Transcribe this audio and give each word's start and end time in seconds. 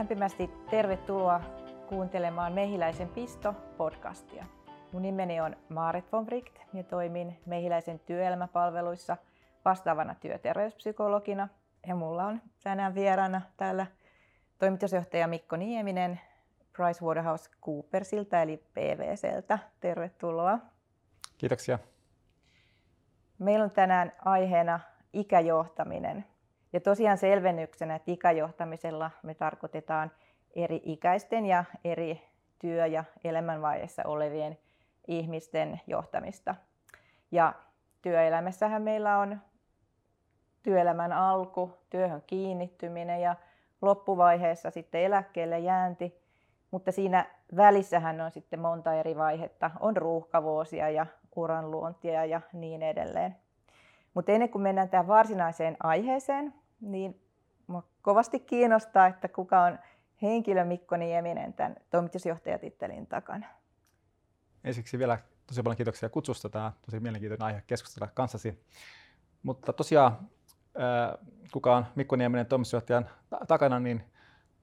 Lämpimästi 0.00 0.50
tervetuloa 0.70 1.40
kuuntelemaan 1.88 2.52
Mehiläisen 2.52 3.08
Pisto-podcastia. 3.08 4.44
Mun 4.92 5.02
nimeni 5.02 5.40
on 5.40 5.56
Maaret 5.68 6.12
von 6.12 6.26
Fricht 6.26 6.58
ja 6.74 6.84
toimin 6.84 7.40
Mehiläisen 7.46 7.98
työelämäpalveluissa 7.98 9.16
vastaavana 9.64 10.14
työterveyspsykologina. 10.14 11.48
Ja 11.86 11.94
mulla 11.94 12.24
on 12.24 12.42
tänään 12.62 12.94
vieraana 12.94 13.40
täällä 13.56 13.86
toimitusjohtaja 14.58 15.28
Mikko 15.28 15.56
Nieminen 15.56 16.20
PricewaterhouseCoopersilta 16.72 18.42
eli 18.42 18.56
PVCltä. 18.74 19.58
Tervetuloa. 19.80 20.58
Kiitoksia. 21.38 21.78
Meillä 23.38 23.64
on 23.64 23.70
tänään 23.70 24.12
aiheena 24.24 24.80
ikäjohtaminen. 25.12 26.24
Ja 26.72 26.80
tosiaan 26.80 27.18
selvennyksenä, 27.18 27.94
että 27.94 28.10
ikäjohtamisella 28.10 29.10
me 29.22 29.34
tarkoitetaan 29.34 30.10
eri 30.56 30.82
ikäisten 30.84 31.46
ja 31.46 31.64
eri 31.84 32.22
työ- 32.58 32.86
ja 32.86 33.04
elämänvaiheessa 33.24 34.02
olevien 34.06 34.58
ihmisten 35.08 35.80
johtamista. 35.86 36.54
Ja 37.30 37.54
työelämässähän 38.02 38.82
meillä 38.82 39.18
on 39.18 39.40
työelämän 40.62 41.12
alku, 41.12 41.78
työhön 41.90 42.22
kiinnittyminen 42.26 43.20
ja 43.20 43.36
loppuvaiheessa 43.82 44.70
sitten 44.70 45.00
eläkkeelle 45.00 45.58
jäänti. 45.58 46.20
Mutta 46.70 46.92
siinä 46.92 47.26
välissähän 47.56 48.20
on 48.20 48.30
sitten 48.30 48.60
monta 48.60 48.94
eri 48.94 49.16
vaihetta. 49.16 49.70
On 49.80 49.96
ruuhkavuosia 49.96 50.90
ja 50.90 51.06
uranluontia 51.36 52.24
ja 52.24 52.40
niin 52.52 52.82
edelleen. 52.82 53.36
Mutta 54.14 54.32
ennen 54.32 54.48
kuin 54.48 54.62
mennään 54.62 54.88
tähän 54.88 55.06
varsinaiseen 55.06 55.76
aiheeseen, 55.82 56.54
niin 56.80 57.20
minua 57.66 57.82
kovasti 58.02 58.40
kiinnostaa, 58.40 59.06
että 59.06 59.28
kuka 59.28 59.62
on 59.62 59.78
henkilö 60.22 60.64
Mikko 60.64 60.96
Nieminen 60.96 61.52
tämän 61.52 61.76
toimitusjohtajatittelin 61.90 63.06
takana. 63.06 63.46
Ensiksi 64.64 64.98
vielä 64.98 65.18
tosi 65.46 65.62
paljon 65.62 65.76
kiitoksia 65.76 66.08
kutsusta. 66.08 66.48
Tämä 66.48 66.66
on 66.66 66.72
tosi 66.82 67.00
mielenkiintoinen 67.00 67.46
aihe 67.46 67.62
keskustella 67.66 68.08
kanssasi. 68.14 68.64
Mutta 69.42 69.72
tosiaan, 69.72 70.18
kuka 71.52 71.76
on 71.76 71.86
Mikko 71.94 72.16
Nieminen 72.16 72.46
toimitusjohtajan 72.46 73.08
takana, 73.48 73.80
niin 73.80 73.96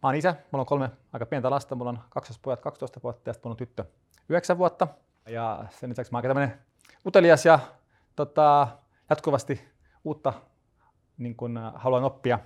mä 0.03 0.07
oon 0.09 0.15
isä. 0.15 0.35
Mulla 0.51 0.61
on 0.61 0.65
kolme 0.65 0.91
aika 1.13 1.25
pientä 1.25 1.49
lasta. 1.49 1.75
Mulla 1.75 1.89
on 1.89 1.99
pojat 2.41 2.61
12 2.61 2.99
vuotta 3.03 3.29
ja 3.29 3.33
sitten 3.33 3.49
mulla 3.49 3.53
on 3.53 3.57
tyttö 3.57 3.85
9 4.29 4.57
vuotta. 4.57 4.87
Ja 5.27 5.65
sen 5.69 5.89
lisäksi 5.89 6.11
mä 6.11 6.17
oon 6.17 6.23
tämmöinen 6.23 6.59
utelias 7.05 7.45
ja 7.45 7.59
tota, 8.15 8.67
jatkuvasti 9.09 9.67
uutta 10.03 10.33
niin 11.17 11.35
kun, 11.35 11.59
haluan 11.75 12.03
oppia 12.03 12.39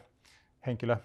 henkilö 0.65 0.97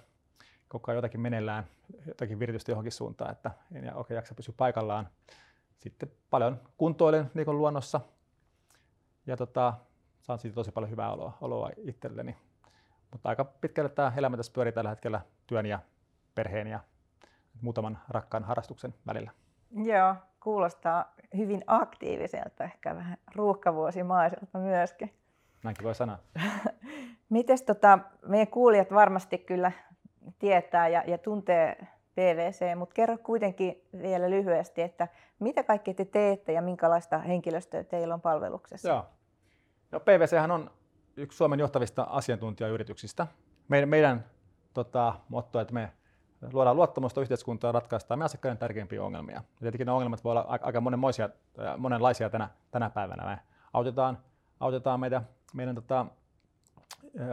koko 0.68 0.90
ajan 0.90 0.96
jotakin 0.96 1.20
meneillään, 1.20 1.64
jotakin 2.06 2.38
viritystä 2.38 2.72
johonkin 2.72 2.92
suuntaan, 2.92 3.32
että 3.32 3.50
en 3.72 3.96
oikein 3.96 4.16
jaksa 4.16 4.34
pysyä 4.34 4.54
paikallaan. 4.56 5.08
Sitten 5.78 6.10
paljon 6.30 6.60
kuntoilen 6.76 7.30
niin 7.34 7.58
luonnossa 7.58 8.00
ja 9.26 9.36
tota, 9.36 9.74
saan 10.20 10.38
siitä 10.38 10.54
tosi 10.54 10.72
paljon 10.72 10.90
hyvää 10.90 11.12
oloa, 11.12 11.38
oloa 11.40 11.70
itselleni. 11.76 12.36
Mutta 13.10 13.28
aika 13.28 13.44
pitkälle 13.44 13.88
tämä 13.88 14.12
elämä 14.16 14.36
tässä 14.36 14.52
pyörii 14.52 14.72
tällä 14.72 14.90
hetkellä 14.90 15.20
työn 15.46 15.66
ja 15.66 15.78
perheen 16.34 16.66
ja 16.66 16.80
muutaman 17.60 17.98
rakkaan 18.08 18.44
harrastuksen 18.44 18.94
välillä. 19.06 19.30
Joo, 19.70 20.14
kuulostaa 20.40 21.14
hyvin 21.36 21.64
aktiiviselta, 21.66 22.64
ehkä 22.64 22.94
vähän 22.94 23.16
ruuhkavuosimaiselta 23.34 24.58
myöskin. 24.58 25.14
Näinkin 25.64 25.84
voi 25.84 25.94
sanoa. 25.94 26.18
Mites 27.28 27.62
tota, 27.62 27.98
meidän 28.26 28.48
kuulijat 28.48 28.92
varmasti 28.92 29.38
kyllä 29.38 29.72
tietää 30.38 30.88
ja, 30.88 31.04
ja 31.06 31.18
tuntee 31.18 31.86
PVC, 32.14 32.76
mutta 32.76 32.94
kerro 32.94 33.18
kuitenkin 33.18 33.82
vielä 34.02 34.30
lyhyesti, 34.30 34.82
että 34.82 35.08
mitä 35.38 35.62
kaikkea 35.62 35.94
te 35.94 36.04
teette 36.04 36.52
ja 36.52 36.62
minkälaista 36.62 37.18
henkilöstöä 37.18 37.84
teillä 37.84 38.14
on 38.14 38.20
palveluksessa? 38.20 38.88
Joo. 38.88 39.06
No, 39.92 40.00
PVC 40.00 40.50
on 40.52 40.70
yksi 41.16 41.36
Suomen 41.36 41.60
johtavista 41.60 42.02
asiantuntijayrityksistä. 42.02 43.26
Meidän, 43.68 43.88
meidän 43.88 44.24
tota, 44.74 45.14
motto, 45.28 45.60
että 45.60 45.74
me 45.74 45.92
luodaan 46.52 46.76
luottamusta 46.76 47.20
yhteiskuntaa 47.20 47.72
ratkaistaan 47.72 48.18
me 48.18 48.24
asiakkaiden 48.24 48.58
tärkeimpiä 48.58 49.02
ongelmia. 49.02 49.36
Ja 49.36 49.42
tietenkin 49.60 49.86
ne 49.86 49.92
ongelmat 49.92 50.24
voi 50.24 50.30
olla 50.30 50.46
aika 50.48 50.80
monenlaisia 51.76 52.30
tänä, 52.30 52.48
tänä 52.70 52.90
päivänä. 52.90 53.24
Me 53.24 53.38
autetaan, 53.72 54.18
autetaan 54.60 55.00
meitä, 55.00 55.22
meidän 55.54 55.74
tota, 55.74 56.06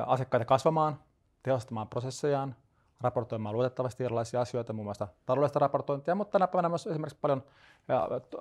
asiakkaita 0.05 0.45
kasvamaan, 0.45 0.99
tehostamaan 1.43 1.87
prosessejaan, 1.87 2.55
raportoimaan 3.01 3.55
luotettavasti 3.55 4.03
erilaisia 4.03 4.41
asioita, 4.41 4.73
muun 4.73 4.85
muassa 4.85 5.07
taloudellista 5.25 5.59
raportointia, 5.59 6.15
mutta 6.15 6.31
tänä 6.31 6.47
päivänä 6.47 6.69
myös 6.69 6.87
esimerkiksi 6.87 7.19
paljon 7.21 7.43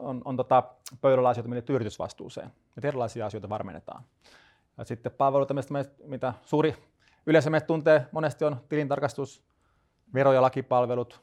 on, 0.01 0.23
on 0.25 0.37
tota, 0.37 0.63
pöydällä 1.01 1.29
asioita, 1.29 1.49
mitä 1.49 1.73
yritysvastuuseen. 1.73 2.53
Että 2.77 2.89
erilaisia 2.89 3.27
asioita 3.27 3.49
varmennetaan. 3.49 4.05
Ja 4.79 4.85
sitten 4.85 5.13
palveluita, 5.13 5.55
mitä 6.05 6.35
suuri 6.43 6.77
yleisö 7.27 7.51
meitä 7.51 7.67
tuntee, 7.67 8.07
monesti 8.13 8.45
on 8.45 8.61
tilintarkastus, 8.69 9.45
vero- 10.15 10.33
ja 10.33 10.43
lakipalvelut, 10.43 11.21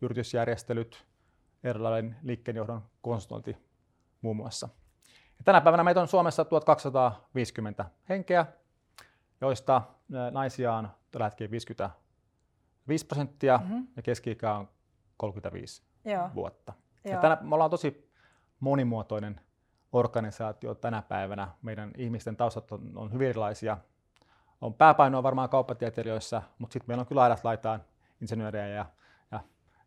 yritysjärjestelyt, 0.00 1.06
erilainen 1.64 2.16
liikkeenjohdon 2.22 2.82
konsultointi 3.02 3.56
muun 4.22 4.36
muassa. 4.36 4.68
Ja 5.38 5.44
tänä 5.44 5.60
päivänä 5.60 5.84
meitä 5.84 6.00
on 6.00 6.08
Suomessa 6.08 6.44
1250 6.44 7.84
henkeä, 8.08 8.46
joista 9.40 9.82
naisia 10.30 10.74
on 10.74 10.88
tällä 11.10 11.26
hetkellä 11.26 11.50
55 11.50 13.06
prosenttia 13.06 13.58
mm-hmm. 13.58 13.86
ja 13.96 14.02
keski-ikä 14.02 14.54
on 14.54 14.68
35 15.16 15.82
Joo. 16.04 16.30
vuotta. 16.34 16.72
Joo. 17.04 17.14
Ja 17.14 17.20
tänä, 17.20 17.38
me 17.40 17.54
ollaan 17.54 17.70
tosi 17.70 18.12
monimuotoinen 18.60 19.40
organisaatio 19.92 20.74
tänä 20.74 21.02
päivänä. 21.02 21.48
Meidän 21.62 21.90
ihmisten 21.96 22.36
taustat 22.36 22.72
on, 22.72 22.92
on 22.94 23.12
hyvin 23.12 23.28
erilaisia. 23.28 23.78
On 24.60 24.74
pääpainoa 24.74 25.22
varmaan 25.22 25.48
kauppatieteilijöissä, 25.48 26.42
mutta 26.58 26.72
sitten 26.72 26.90
meillä 26.90 27.00
on 27.00 27.06
kyllä 27.06 27.22
aidat 27.22 27.44
laitaan 27.44 27.84
insinöörejä 28.20 28.68
ja, 28.68 28.86
ja 29.30 29.40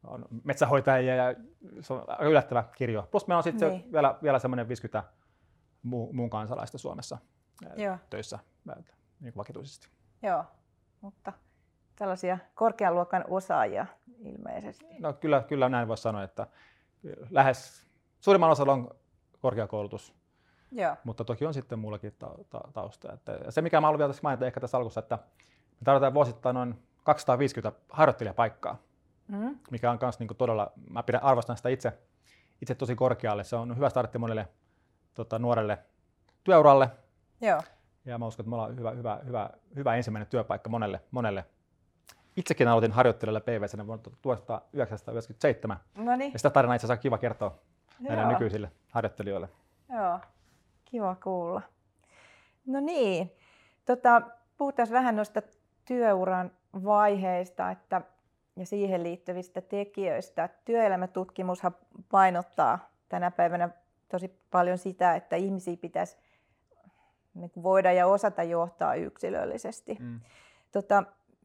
on 0.03 0.25
metsähoitajia 0.43 1.15
ja 1.15 1.35
se 1.81 1.93
on 1.93 2.05
yllättävä 2.21 2.63
kirjo. 2.75 3.07
Plus 3.11 3.27
meillä 3.27 3.37
on 3.37 3.43
sitten 3.43 3.69
niin. 3.69 3.91
vielä, 3.91 4.15
vielä 4.23 4.39
semmoinen 4.39 4.67
50 4.67 5.03
muu, 5.83 6.13
muun 6.13 6.29
kansalaista 6.29 6.77
Suomessa 6.77 7.17
Joo. 7.75 7.97
töissä 8.09 8.39
niin 9.21 9.33
vakituisesti. 9.37 9.87
Joo, 10.21 10.43
mutta 11.01 11.33
tällaisia 11.95 12.37
korkean 12.55 12.95
luokan 12.95 13.25
osaajia 13.27 13.85
ilmeisesti. 14.19 14.85
No 14.99 15.13
kyllä, 15.13 15.43
kyllä 15.47 15.69
näin 15.69 15.87
voisi 15.87 16.03
sanoa, 16.03 16.23
että 16.23 16.47
lähes 17.29 17.87
suurimman 18.19 18.49
osalla 18.49 18.73
on 18.73 18.89
korkeakoulutus, 19.39 20.13
Joo. 20.71 20.95
mutta 21.03 21.23
toki 21.25 21.45
on 21.45 21.53
sitten 21.53 21.79
muullakin 21.79 22.13
ta- 22.19 22.35
ta- 22.49 22.69
tausta. 22.73 23.13
Että 23.13 23.51
se, 23.51 23.61
mikä 23.61 23.81
mä 23.81 23.87
haluan 23.87 23.99
vielä 23.99 24.13
mainita 24.23 24.45
ehkä 24.45 24.59
tässä 24.59 24.77
alussa, 24.77 24.99
että 24.99 25.19
me 25.79 25.83
tarvitaan 25.83 26.13
vuosittain 26.13 26.53
noin 26.53 26.75
250 27.03 27.79
harjoittelijapaikkaa, 27.89 28.77
mm. 29.27 29.59
mikä 29.71 29.91
on 29.91 29.97
myös 30.01 30.19
niin 30.19 30.37
todella, 30.37 30.71
mä 30.89 31.03
pidän, 31.03 31.23
arvostan 31.23 31.57
sitä 31.57 31.69
itse, 31.69 31.93
itse 32.61 32.75
tosi 32.75 32.95
korkealle. 32.95 33.43
Se 33.43 33.55
on 33.55 33.75
hyvä 33.75 33.89
startti 33.89 34.17
monelle 34.17 34.47
tota, 35.13 35.39
nuorelle 35.39 35.77
työuralle. 36.43 36.89
Joo. 37.41 37.61
Ja 38.05 38.17
mä 38.17 38.27
uskon, 38.27 38.43
että 38.43 38.49
me 38.49 38.55
ollaan 38.55 38.77
hyvä, 38.77 38.91
hyvä, 38.91 39.19
hyvä, 39.25 39.49
hyvä 39.75 39.95
ensimmäinen 39.95 40.27
työpaikka 40.27 40.69
monelle, 40.69 41.01
monelle. 41.11 41.45
Itsekin 42.37 42.67
aloitin 42.67 42.91
harjoittelijalla 42.91 43.39
PVC 43.39 43.87
vuonna 43.87 44.03
1997. 44.21 45.77
Noniin. 45.95 46.33
Ja 46.33 46.39
sitä 46.39 46.49
tarinaa 46.49 46.75
itse 46.75 46.87
asiassa 46.87 47.01
kiva 47.01 47.17
kertoa 47.17 47.57
näille 47.99 48.33
nykyisille 48.33 48.71
harjoittelijoille. 48.89 49.49
Joo, 49.95 50.19
kiva 50.85 51.15
kuulla. 51.23 51.61
No 52.65 52.79
niin, 52.79 53.31
tota, 53.85 54.21
puhutaan 54.57 54.87
vähän 54.91 55.15
noista 55.15 55.41
työuran 55.85 56.51
vaiheista 56.83 57.71
että, 57.71 58.01
ja 58.55 58.65
siihen 58.65 59.03
liittyvistä 59.03 59.61
tekijöistä. 59.61 60.49
Työelämätutkimushan 60.65 61.75
painottaa 62.11 62.89
tänä 63.09 63.31
päivänä 63.31 63.69
tosi 64.09 64.41
paljon 64.51 64.77
sitä, 64.77 65.15
että 65.15 65.35
ihmisiä 65.35 65.77
pitäisi 65.77 66.17
niin 67.33 67.51
voida 67.63 67.91
ja 67.91 68.07
osata 68.07 68.43
johtaa 68.43 68.95
yksilöllisesti. 68.95 69.97
Mm. 69.99 70.19
Tota, 70.71 71.03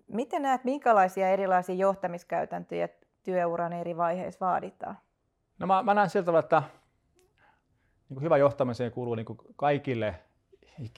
miten 0.09 0.43
näet, 0.43 0.65
minkälaisia 0.65 1.29
erilaisia 1.29 1.75
johtamiskäytäntöjä 1.75 2.89
työuran 3.23 3.73
eri 3.73 3.97
vaiheissa 3.97 4.47
vaaditaan? 4.47 4.99
No 5.59 5.67
mä, 5.67 5.83
mä 5.83 5.95
näen 5.95 6.11
siltä 6.11 6.27
tavalla, 6.27 6.45
että 6.45 6.63
niin 8.09 8.23
hyvä 8.23 8.37
johtamiseen 8.37 8.93
kuuluu 8.93 9.15
niin 9.15 9.27
kuin 9.27 9.39
kaikille 9.57 10.15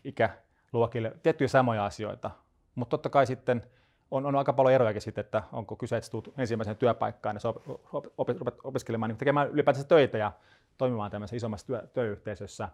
ikäluokille 0.05 1.12
tiettyjä 1.23 1.49
samoja 1.49 1.85
asioita, 1.85 2.31
mutta 2.75 2.90
totta 2.90 3.08
kai 3.08 3.26
sitten 3.26 3.62
on, 4.11 4.26
on 4.26 4.37
aika 4.37 4.52
paljon 4.52 4.75
erojakin 4.75 5.02
sitten, 5.02 5.25
että 5.25 5.43
onko 5.52 5.76
kyse, 5.76 5.96
että 5.96 6.11
tulet 6.11 6.38
ensimmäiseen 6.38 6.76
työpaikkaan 6.76 7.37
ja 7.44 7.50
op, 7.93 8.29
opiskelemaan, 8.64 9.08
niin 9.08 9.19
tekemään 9.19 9.49
ylipäätänsä 9.49 9.88
töitä 9.88 10.19
ja 10.19 10.32
toimimaan 10.79 11.11
tämmöisessä 11.11 11.37
isommassa 11.37 11.67
työ, 11.67 11.87
työyhteisössä. 11.93 12.69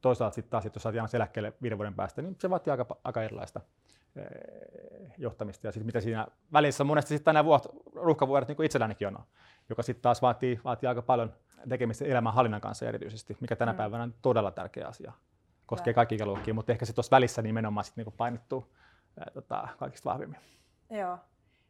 Toisaalta 0.00 0.34
sitten 0.34 0.50
taas, 0.50 0.64
jos 0.64 0.82
saat 0.82 1.14
eläkkeelle 1.14 1.52
viiden 1.62 1.78
vuoden 1.78 1.94
päästä, 1.94 2.22
niin 2.22 2.36
se 2.38 2.50
vaatii 2.50 2.70
aika, 2.70 2.96
aika 3.04 3.22
erilaista 3.22 3.60
johtamista 5.18 5.66
ja 5.66 5.72
sitten 5.72 5.86
mitä 5.86 6.00
siinä 6.00 6.26
välissä 6.52 6.84
monesti 6.84 7.14
sitten 7.14 7.34
nämä 7.34 7.44
vuot, 7.44 7.66
ruuhkavuodet 7.94 8.48
niin 8.48 8.56
kuin 8.56 8.66
itsellänikin 8.66 9.08
on, 9.08 9.18
joka 9.68 9.82
sitten 9.82 10.02
taas 10.02 10.22
vaatii, 10.22 10.60
vaatii 10.64 10.88
aika 10.88 11.02
paljon 11.02 11.34
tekemistä 11.68 12.04
elämänhallinnan 12.04 12.60
kanssa 12.60 12.86
erityisesti, 12.86 13.36
mikä 13.40 13.56
tänä 13.56 13.72
mm. 13.72 13.76
päivänä 13.76 14.02
on 14.02 14.14
todella 14.22 14.50
tärkeä 14.50 14.86
asia. 14.86 15.12
Koskee 15.66 15.94
kaikki 15.94 16.14
ikäluokkia, 16.14 16.54
mutta 16.54 16.72
ehkä 16.72 16.84
se 16.84 16.92
tuossa 16.92 17.16
välissä 17.16 17.42
nimenomaan 17.42 17.84
sitten 17.84 18.04
niin 18.04 18.14
painottuu 18.16 18.72
ää, 19.18 19.26
tota, 19.34 19.68
kaikista 19.78 20.10
vahvimmin. 20.10 20.40
Joo. 20.90 21.18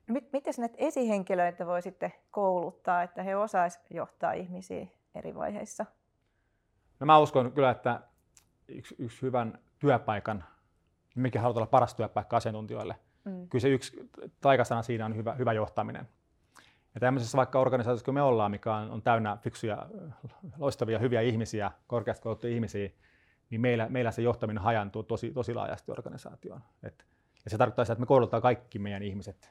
No, 0.07 0.15
miten 0.33 0.55
näitä 0.59 0.75
esihenkilöitä 0.79 1.67
voi 1.67 1.83
sitten 1.83 2.13
kouluttaa, 2.31 3.03
että 3.03 3.23
he 3.23 3.37
osaisivat 3.37 3.87
johtaa 3.91 4.33
ihmisiä 4.33 4.87
eri 5.15 5.35
vaiheissa? 5.35 5.87
No 7.01 7.07
mä 7.07 7.19
uskon 7.19 7.53
kyllä, 7.53 7.71
että 7.71 8.01
yksi, 8.75 8.95
yksi 8.99 9.23
hyvän 9.23 9.59
työpaikan, 9.79 10.45
mikä 11.15 11.41
halutaan 11.41 11.63
olla 11.63 11.71
paras 11.71 11.95
työpaikka 11.95 12.37
asiantuntijoille, 12.37 12.97
mm. 13.25 13.49
kyllä 13.49 13.63
se 13.63 13.69
yksi 13.69 14.11
taikasana 14.41 14.83
siinä 14.83 15.07
on 15.07 15.17
hyvä, 15.17 15.35
hyvä 15.35 15.53
johtaminen. 15.53 16.09
Ja 16.95 17.01
tämmöisessä 17.01 17.37
vaikka 17.37 17.61
organisaatiossa, 17.61 18.05
kun 18.05 18.15
me 18.15 18.23
ollaan, 18.23 18.51
mikä 18.51 18.75
on, 18.75 18.91
on 18.91 19.03
täynnä 19.03 19.39
fiksuja, 19.43 19.87
loistavia, 20.59 20.99
hyviä 20.99 21.21
ihmisiä, 21.21 21.71
korkeasti 21.87 22.23
kouluttuja 22.23 22.53
ihmisiä, 22.55 22.91
niin 23.51 23.61
meillä, 23.61 23.89
meillä 23.89 24.11
se 24.11 24.23
johtaminen 24.23 24.63
hajantuu 24.63 25.03
tosi, 25.03 25.31
tosi 25.31 25.55
laajasti 25.55 25.93
organisaatioon. 25.93 26.61
Et, 26.83 27.07
ja 27.45 27.51
se 27.51 27.59
tarkoittaa 27.59 27.85
sitä, 27.85 27.93
että 27.93 28.01
me 28.01 28.07
koulutetaan 28.07 28.43
kaikki 28.43 28.79
meidän 28.79 29.03
ihmiset 29.03 29.51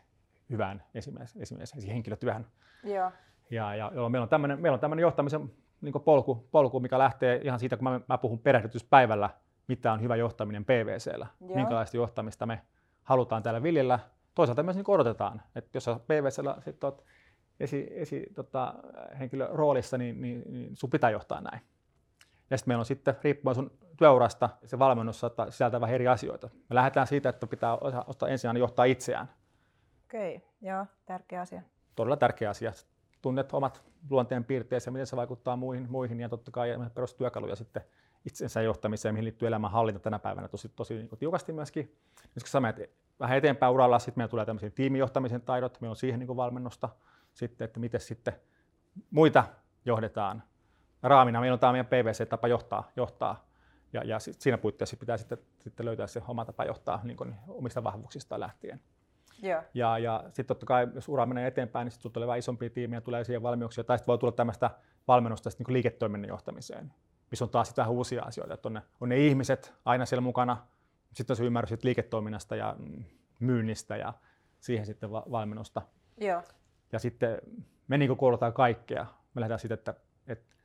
hyvään 0.49 0.83
esimerkiksi, 0.95 1.39
esimerkiksi 1.41 1.87
henkilötyöhön. 1.87 2.47
Joo. 2.83 3.11
Ja, 3.49 3.75
ja 3.75 3.91
jolloin 3.93 4.11
meillä 4.11 4.73
on 4.73 4.79
tämmöinen 4.79 5.01
johtamisen 5.01 5.51
niin 5.81 5.93
polku, 6.05 6.47
polku, 6.51 6.79
mikä 6.79 6.99
lähtee 6.99 7.41
ihan 7.43 7.59
siitä, 7.59 7.77
kun 7.77 7.83
mä, 7.83 8.01
mä 8.09 8.17
puhun 8.17 8.39
perehdytyspäivällä, 8.39 9.29
mitä 9.67 9.93
on 9.93 10.01
hyvä 10.01 10.15
johtaminen 10.15 10.65
PVCllä, 10.65 11.27
Joo. 11.41 11.55
minkälaista 11.55 11.97
johtamista 11.97 12.45
me 12.45 12.61
halutaan 13.03 13.43
täällä 13.43 13.63
viljellä. 13.63 13.99
Toisaalta 14.35 14.63
myös 14.63 14.75
niin 14.75 14.85
odotetaan, 14.89 15.41
että 15.55 15.69
jos 15.73 15.83
sä 15.83 15.99
PVCllä 16.07 16.57
sit 16.61 16.83
oot 16.83 17.05
esi, 17.59 17.87
esi 17.91 18.25
tota, 18.35 18.73
henkilö 19.19 19.49
roolissa, 19.51 19.97
niin, 19.97 20.21
niin, 20.21 20.43
niin 20.47 20.75
sun 20.75 20.89
pitää 20.89 21.09
johtaa 21.09 21.41
näin. 21.41 21.61
Ja 22.49 22.57
sitten 22.57 22.69
meillä 22.69 22.81
on 22.81 22.85
sitten, 22.85 23.15
riippuen 23.23 23.55
sun 23.55 23.71
työurasta, 23.97 24.49
se 24.65 24.79
valmennus 24.79 25.19
saattaa 25.19 25.51
sisältää 25.51 25.81
vähän 25.81 25.95
eri 25.95 26.07
asioita. 26.07 26.49
Me 26.69 26.75
lähdetään 26.75 27.07
siitä, 27.07 27.29
että 27.29 27.47
pitää 27.47 27.77
osata 28.07 28.27
ensin 28.27 28.57
johtaa 28.57 28.85
itseään. 28.85 29.29
Okei, 30.05 30.35
okay, 30.35 30.49
joo, 30.61 30.85
tärkeä 31.05 31.41
asia. 31.41 31.61
Todella 31.95 32.17
tärkeä 32.17 32.49
asia. 32.49 32.71
Tunnet 33.21 33.53
omat 33.53 33.83
luonteen 34.09 34.43
piirteensä, 34.43 34.91
miten 34.91 35.07
se 35.07 35.15
vaikuttaa 35.15 35.55
muihin, 35.55 35.91
muihin 35.91 36.19
ja 36.19 36.29
totta 36.29 36.51
kai 36.51 36.69
perustyökaluja 36.93 37.55
sitten 37.55 37.81
itsensä 38.25 38.61
johtamiseen, 38.61 39.15
mihin 39.15 39.23
liittyy 39.25 39.47
elämänhallinta 39.47 39.99
tänä 39.99 40.19
päivänä 40.19 40.47
tosi, 40.47 40.69
tosi 40.69 40.93
niin 40.93 41.09
kuin 41.09 41.19
tiukasti 41.19 41.53
myöskin. 41.53 41.95
Jos 42.35 42.51
sä 42.51 42.59
menet 42.59 42.91
vähän 43.19 43.37
eteenpäin 43.37 43.73
uralla, 43.73 43.99
sitten 43.99 44.19
meillä 44.19 44.29
tulee 44.29 44.45
tämmöisiä 44.45 44.69
tiimijohtamisen 44.69 45.41
taidot, 45.41 45.81
meillä 45.81 45.91
on 45.91 45.95
siihen 45.95 46.19
niin 46.19 46.27
kuin 46.27 46.37
valmennusta, 46.37 46.89
sitten, 47.33 47.65
että 47.65 47.79
miten 47.79 48.01
sitten 48.01 48.33
muita 49.11 49.43
johdetaan. 49.85 50.43
Raamina 51.03 51.39
meillä 51.39 51.53
on 51.53 51.59
tämä 51.59 51.71
meidän 51.71 51.85
PVC-tapa 51.85 52.47
johtaa, 52.47 52.91
johtaa 52.95 53.49
ja, 53.93 54.03
ja 54.03 54.19
siinä 54.19 54.57
puitteissa 54.57 54.97
pitää 54.97 55.17
sitten, 55.17 55.37
sitten 55.59 55.85
löytää 55.85 56.07
se 56.07 56.21
oma 56.27 56.45
tapa 56.45 56.65
johtaa 56.65 56.99
niin 57.03 57.17
kuin 57.17 57.35
omista 57.47 57.83
vahvuuksista 57.83 58.39
lähtien. 58.39 58.81
Yeah. 59.43 59.65
Ja, 59.73 59.97
ja 59.97 60.23
sitten 60.27 60.45
totta 60.45 60.65
kai, 60.65 60.87
jos 60.93 61.09
ura 61.09 61.25
menee 61.25 61.47
eteenpäin, 61.47 61.85
niin 61.85 61.91
sitten 61.91 62.11
tulee 62.11 62.27
vähän 62.27 62.39
isompia 62.39 62.69
tiimiä, 62.69 63.01
tulee 63.01 63.23
siihen 63.23 63.43
valmiuksia, 63.43 63.83
tai 63.83 63.97
sitten 63.97 64.07
voi 64.07 64.17
tulla 64.17 64.31
tämmöistä 64.31 64.69
valmennusta 65.07 65.49
niin 65.59 65.73
liiketoiminnan 65.73 66.29
johtamiseen, 66.29 66.93
missä 67.31 67.45
on 67.45 67.49
taas 67.49 67.67
sitten 67.67 67.81
vähän 67.81 67.93
uusia 67.93 68.23
asioita, 68.23 68.53
että 68.53 68.67
on 68.67 68.73
ne, 68.73 68.81
on 69.01 69.09
ne 69.09 69.17
ihmiset 69.17 69.73
aina 69.85 70.05
siellä 70.05 70.21
mukana, 70.21 70.67
sitten 71.13 71.31
on 71.33 71.37
se 71.37 71.45
ymmärrys 71.45 71.83
liiketoiminnasta 71.83 72.55
ja 72.55 72.75
mm, 72.79 73.03
myynnistä 73.39 73.97
ja 73.97 74.13
siihen 74.59 74.85
sitten 74.85 75.11
va- 75.11 75.25
valmennusta. 75.31 75.81
Yeah. 76.21 76.43
Ja 76.91 76.99
sitten 76.99 77.41
me 77.87 77.97
niin 77.97 78.17
koulutaan 78.17 78.53
kaikkea. 78.53 79.05
Me 79.33 79.41
lähdetään 79.41 79.59
siitä, 79.59 79.73
että, 79.73 79.93
että 80.27 80.55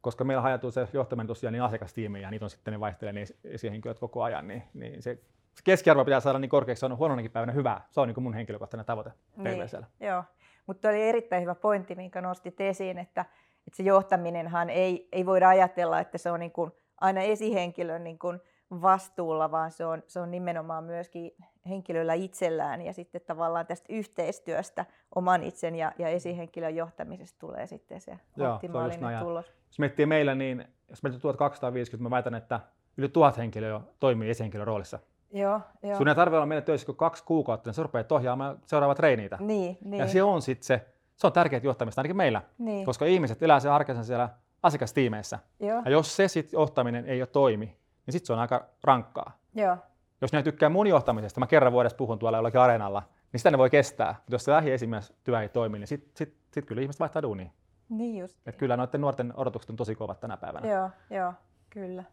koska 0.00 0.24
meillä 0.24 0.42
hajatuu 0.42 0.70
se 0.70 0.88
johtaminen 0.92 1.26
tosiaan 1.26 1.52
niin 1.52 1.62
asiakastiimiin 1.62 2.22
ja 2.22 2.30
niitä 2.30 2.44
on 2.44 2.50
sitten 2.50 2.72
ne 2.72 2.80
vaihtelee 2.80 3.12
niin 3.12 3.26
esihenkilöt 3.44 3.98
koko 3.98 4.22
ajan, 4.22 4.48
niin, 4.48 4.62
niin 4.74 5.02
se 5.02 5.18
keskiarvo 5.64 6.04
pitää 6.04 6.20
saada 6.20 6.38
niin 6.38 6.48
korkeaksi, 6.48 6.80
se 6.80 6.86
on 6.86 6.98
huononakin 6.98 7.30
päivänä 7.30 7.52
hyvää. 7.52 7.86
Se 7.90 8.00
on 8.00 8.08
niin 8.08 8.22
mun 8.22 8.34
henkilökohtainen 8.34 8.86
tavoite 8.86 9.12
niin, 9.36 9.60
Joo, 10.00 10.24
mutta 10.66 10.88
oli 10.88 11.02
erittäin 11.02 11.42
hyvä 11.42 11.54
pointti, 11.54 11.94
minkä 11.94 12.20
nostit 12.20 12.60
esiin, 12.60 12.98
että, 12.98 13.20
että 13.66 13.76
se 13.76 13.82
johtaminenhan 13.82 14.70
ei, 14.70 15.08
ei 15.12 15.26
voida 15.26 15.48
ajatella, 15.48 16.00
että 16.00 16.18
se 16.18 16.30
on 16.30 16.40
niin 16.40 16.52
kuin 16.52 16.72
aina 17.00 17.20
esihenkilön 17.20 18.04
niin 18.04 18.18
kuin 18.18 18.40
vastuulla, 18.70 19.50
vaan 19.50 19.70
se 19.70 19.86
on, 19.86 20.02
se 20.06 20.20
on 20.20 20.30
nimenomaan 20.30 20.84
myöskin 20.84 21.30
henkilöllä 21.68 22.14
itsellään 22.14 22.82
ja 22.82 22.92
sitten 22.92 23.20
tavallaan 23.26 23.66
tästä 23.66 23.86
yhteistyöstä 23.92 24.86
oman 25.14 25.42
itsen 25.42 25.74
ja, 25.74 25.92
ja 25.98 26.08
esihenkilön 26.08 26.76
johtamisesta 26.76 27.38
tulee 27.38 27.66
sitten 27.66 28.00
se 28.00 28.18
Joo, 28.36 28.54
optimaalinen 28.54 29.18
se 29.18 29.24
tulos. 29.24 29.52
Jos 29.66 29.78
miettii 29.78 30.06
meillä, 30.06 30.34
niin 30.34 30.64
jos 30.88 31.02
meillä 31.02 31.18
1250, 31.18 32.02
mä 32.02 32.10
väitän, 32.10 32.34
että 32.34 32.60
yli 32.96 33.08
tuhat 33.08 33.36
henkilöä 33.36 33.80
toimii 34.00 34.30
esihenkilön 34.30 34.66
roolissa. 34.66 34.98
Joo, 35.34 35.60
joo. 35.82 35.98
Sun 35.98 36.08
ei 36.08 36.14
tarvitse 36.14 36.36
olla 36.36 36.46
meillä 36.46 36.64
töissä 36.64 36.86
kuin 36.86 36.96
kaksi 36.96 37.24
kuukautta, 37.24 37.68
niin 37.68 37.74
sä 37.74 37.82
rupeat 37.82 38.12
ohjaamaan 38.12 38.58
seuraavat 38.66 38.96
treeniitä. 38.96 39.38
Niin, 39.40 39.78
niin. 39.84 40.00
Ja 40.00 40.08
se 40.08 40.22
on 40.22 40.42
sitten 40.42 40.66
se, 40.66 40.86
se 41.16 41.26
on 41.26 41.32
tärkeää 41.32 41.60
johtamista, 41.64 42.00
ainakin 42.00 42.16
meillä. 42.16 42.42
Niin. 42.58 42.86
Koska 42.86 43.04
ihmiset 43.04 43.42
elää 43.42 43.60
sen 43.60 43.72
arkensa 43.72 44.04
siellä 44.04 44.28
asiakastiimeissä. 44.62 45.38
Joo. 45.60 45.82
Ja 45.84 45.90
jos 45.90 46.16
se 46.16 46.28
sit 46.28 46.52
johtaminen 46.52 47.06
ei 47.06 47.22
ole 47.22 47.26
toimi, 47.26 47.66
niin 48.06 48.12
sitten 48.12 48.26
se 48.26 48.32
on 48.32 48.38
aika 48.38 48.64
rankkaa. 48.84 49.38
Joo. 49.54 49.76
Jos 50.20 50.32
ne 50.32 50.42
tykkää 50.42 50.68
mun 50.68 50.86
johtamisesta, 50.86 51.40
mä 51.40 51.46
kerran 51.46 51.72
vuodessa 51.72 51.96
puhun 51.96 52.18
tuolla 52.18 52.38
jollakin 52.38 52.60
areenalla, 52.60 53.02
niin 53.32 53.40
sitä 53.40 53.50
ne 53.50 53.58
voi 53.58 53.70
kestää. 53.70 54.14
Mutta 54.18 54.34
jos 54.34 54.44
se 54.44 54.52
lähiesimiestyö 54.52 55.16
työ 55.24 55.40
ei 55.40 55.48
toimi, 55.48 55.78
niin 55.78 55.88
sitten 55.88 56.10
sit, 56.14 56.36
sit 56.52 56.66
kyllä 56.66 56.82
ihmiset 56.82 57.00
vaihtaa 57.00 57.22
duunia. 57.22 57.50
Niin 57.88 58.20
just. 58.20 58.36
Et 58.46 58.56
kyllä 58.56 58.76
noiden 58.76 59.00
nuorten 59.00 59.32
odotukset 59.36 59.70
on 59.70 59.76
tosi 59.76 59.94
kovat 59.94 60.20
tänä 60.20 60.36
päivänä. 60.36 60.68
Joo, 60.68 60.90
joo, 61.10 61.32
kyllä. 61.70 62.04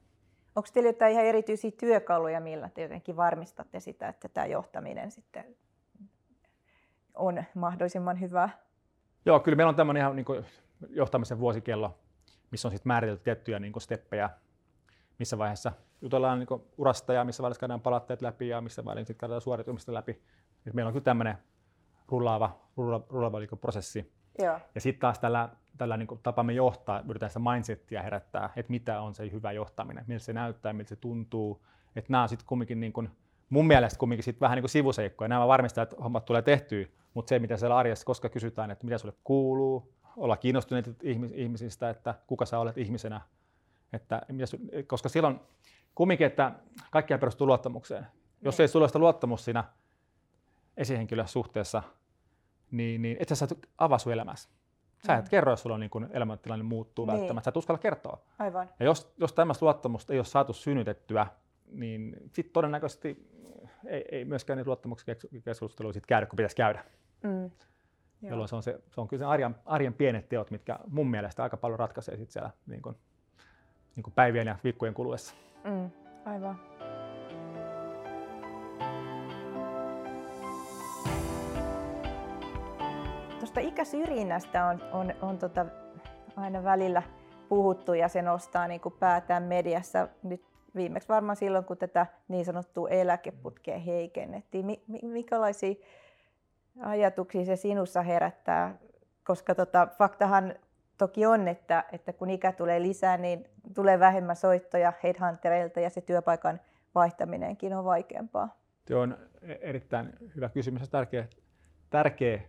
Onko 0.55 0.69
teillä 0.73 0.89
jotain 0.89 1.13
ihan 1.13 1.25
erityisiä 1.25 1.71
työkaluja, 1.79 2.41
millä 2.41 2.69
te 2.69 2.81
jotenkin 2.81 3.15
varmistatte 3.17 3.79
sitä, 3.79 4.07
että 4.07 4.29
tämä 4.29 4.45
johtaminen 4.45 5.11
sitten 5.11 5.55
on 7.13 7.43
mahdollisimman 7.55 8.19
hyvä? 8.19 8.49
Joo, 9.25 9.39
kyllä 9.39 9.55
meillä 9.55 9.69
on 9.69 9.75
tämmöinen 9.75 10.01
ihan 10.01 10.15
niin 10.15 10.25
johtamisen 10.89 11.39
vuosikello, 11.39 11.99
missä 12.51 12.67
on 12.67 12.71
sitten 12.71 12.89
määritelty 12.89 13.23
tiettyjä 13.23 13.59
niin 13.59 13.81
steppejä, 13.81 14.29
missä 15.19 15.37
vaiheessa 15.37 15.71
jutellaan 16.01 16.39
niin 16.39 16.47
urasta 16.77 17.13
ja 17.13 17.25
missä 17.25 17.43
vaiheessa 17.43 17.59
käydään 17.59 17.81
palatteet 17.81 18.21
läpi 18.21 18.47
ja 18.47 18.61
missä 18.61 18.85
vaiheessa 18.85 19.07
sitten 19.07 19.19
käydään 19.19 19.41
suoritumista 19.41 19.93
läpi. 19.93 20.21
Et 20.67 20.73
meillä 20.73 20.87
on 20.87 20.93
kyllä 20.93 21.03
tämmöinen 21.03 21.37
rullaava, 22.07 22.59
rullaava, 22.77 23.05
rullaava 23.09 23.39
niin 23.39 23.49
prosessi. 23.61 24.13
Joo. 24.39 24.59
Ja 24.75 24.81
sitten 24.81 25.01
taas 25.01 25.19
tällä, 25.19 25.49
tällä 25.77 25.97
niin 25.97 26.07
tapamme 26.23 26.53
johtaa, 26.53 26.99
yritetään 26.99 27.29
sitä 27.29 27.51
mindsettiä 27.51 28.01
herättää, 28.01 28.49
että 28.55 28.71
mitä 28.71 29.01
on 29.01 29.15
se 29.15 29.31
hyvä 29.31 29.51
johtaminen, 29.51 30.03
miltä 30.07 30.23
se 30.23 30.33
näyttää, 30.33 30.73
miltä 30.73 30.89
se 30.89 30.95
tuntuu. 30.95 31.65
Että 31.95 32.11
nämä 32.11 32.23
on 32.23 32.29
sitten 32.29 32.47
kumminkin 32.47 32.79
niin 32.79 32.93
kuin, 32.93 33.09
mun 33.49 33.67
mielestä 33.67 33.99
kumminkin 33.99 34.23
sit 34.23 34.41
vähän 34.41 34.55
niin 34.55 34.63
kuin 34.63 34.69
sivuseikkoja. 34.69 35.27
Nämä 35.27 35.47
varmistaa, 35.47 35.81
että 35.81 35.95
hommat 36.03 36.25
tulee 36.25 36.41
tehtyä, 36.41 36.85
mutta 37.13 37.29
se, 37.29 37.39
mitä 37.39 37.57
siellä 37.57 37.77
arjessa, 37.77 38.05
koska 38.05 38.29
kysytään, 38.29 38.71
että 38.71 38.85
mitä 38.85 38.97
sulle 38.97 39.15
kuuluu, 39.23 39.93
olla 40.17 40.37
kiinnostuneet 40.37 40.97
ihmisistä, 41.33 41.89
että 41.89 42.15
kuka 42.27 42.45
sä 42.45 42.59
olet 42.59 42.77
ihmisenä, 42.77 43.21
että, 43.93 44.21
koska 44.87 45.09
silloin 45.09 45.39
kumminkin, 45.95 46.27
että 46.27 46.51
kaikkia 46.91 47.17
perustuu 47.17 47.47
luottamukseen. 47.47 48.07
Jos 48.41 48.57
niin. 48.57 48.63
ei 48.63 48.67
sulla 48.67 48.87
sitä 48.87 48.99
luottamus 48.99 49.45
siinä 49.45 49.63
esihenkilösuhteessa, 50.77 51.83
niin, 52.71 53.01
niin 53.01 53.17
et 53.19 53.29
sä 53.29 53.35
saat 53.35 53.53
avaa 53.77 53.97
sun 53.97 54.13
elämässä. 54.13 54.49
Sä 55.07 55.15
et 55.15 55.25
mm. 55.25 55.29
kerro, 55.29 55.51
jos 55.51 55.61
sulla 55.61 55.73
on 55.73 55.79
niin 55.79 56.07
elämäntilanne 56.09 56.63
muuttuu 56.63 57.05
niin. 57.05 57.17
välttämättä. 57.17 57.45
Sä 57.45 57.49
et 57.49 57.57
uskalla 57.57 57.79
kertoa. 57.79 58.21
Aivan. 58.39 58.69
Ja 58.79 58.85
jos, 58.85 59.13
jos 59.17 59.33
tämmöistä 59.33 59.65
luottamusta 59.65 60.13
ei 60.13 60.19
ole 60.19 60.25
saatu 60.25 60.53
synnytettyä, 60.53 61.27
niin 61.71 62.15
sitten 62.33 62.53
todennäköisesti 62.53 63.31
ei, 63.85 64.05
ei 64.11 64.25
myöskään 64.25 64.57
niitä 64.57 64.69
luottamuksen 64.69 65.15
keskusteluja 65.45 65.93
sit 65.93 66.05
käydä, 66.05 66.25
kun 66.25 66.37
pitäisi 66.37 66.55
käydä. 66.55 66.83
Mm. 67.23 67.51
Jolloin 68.21 68.49
se 68.49 68.55
on, 68.55 68.63
se, 68.63 68.79
se 68.89 69.01
on 69.01 69.07
kyllä 69.07 69.21
se 69.21 69.25
arjen, 69.25 69.55
arjen 69.65 69.93
pienet 69.93 70.29
teot, 70.29 70.51
mitkä 70.51 70.79
mun 70.87 71.11
mielestä 71.11 71.43
aika 71.43 71.57
paljon 71.57 71.79
ratkaisee 71.79 72.17
sit 72.17 72.31
siellä 72.31 72.49
niin 72.67 72.81
kuin, 72.81 72.95
niin 73.95 74.03
kuin 74.03 74.13
päivien 74.13 74.47
ja 74.47 74.55
viikkojen 74.63 74.93
kuluessa. 74.93 75.35
Mm. 75.63 75.89
Aivan. 76.25 76.70
Tuosta 83.53 83.69
ikäsyrjinnästä 83.69 84.65
on, 84.65 84.81
on, 84.91 85.13
on 85.21 85.37
tota 85.37 85.65
aina 86.35 86.63
välillä 86.63 87.03
puhuttu 87.49 87.93
ja 87.93 88.07
se 88.07 88.21
nostaa 88.21 88.67
niin 88.67 88.81
kuin 88.81 88.95
päätään 88.99 89.43
mediassa 89.43 90.07
nyt 90.23 90.43
viimeksi 90.75 91.09
varmaan 91.09 91.35
silloin, 91.35 91.65
kun 91.65 91.77
tätä 91.77 92.07
niin 92.27 92.45
sanottua 92.45 92.89
eläkeputkea 92.89 93.79
heikennettiin. 93.79 94.65
Mi, 94.65 94.83
mi, 94.87 94.99
minkälaisia 95.03 95.75
ajatuksia 96.79 97.45
se 97.45 97.55
sinussa 97.55 98.01
herättää? 98.01 98.77
Koska 99.23 99.55
tota, 99.55 99.87
faktahan 99.97 100.55
toki 100.97 101.25
on, 101.25 101.47
että, 101.47 101.83
että 101.91 102.13
kun 102.13 102.29
ikä 102.29 102.51
tulee 102.51 102.81
lisää, 102.81 103.17
niin 103.17 103.45
tulee 103.75 103.99
vähemmän 103.99 104.35
soittoja 104.35 104.93
headhuntereilta 105.03 105.79
ja 105.79 105.89
se 105.89 106.01
työpaikan 106.01 106.59
vaihtaminenkin 106.95 107.73
on 107.73 107.85
vaikeampaa. 107.85 108.57
Se 108.87 108.95
on 108.95 109.17
e- 109.41 109.57
erittäin 109.61 110.13
hyvä 110.35 110.49
kysymys 110.49 110.81
ja 110.81 110.87
tärkeä, 110.87 111.27
tärkeä 111.89 112.41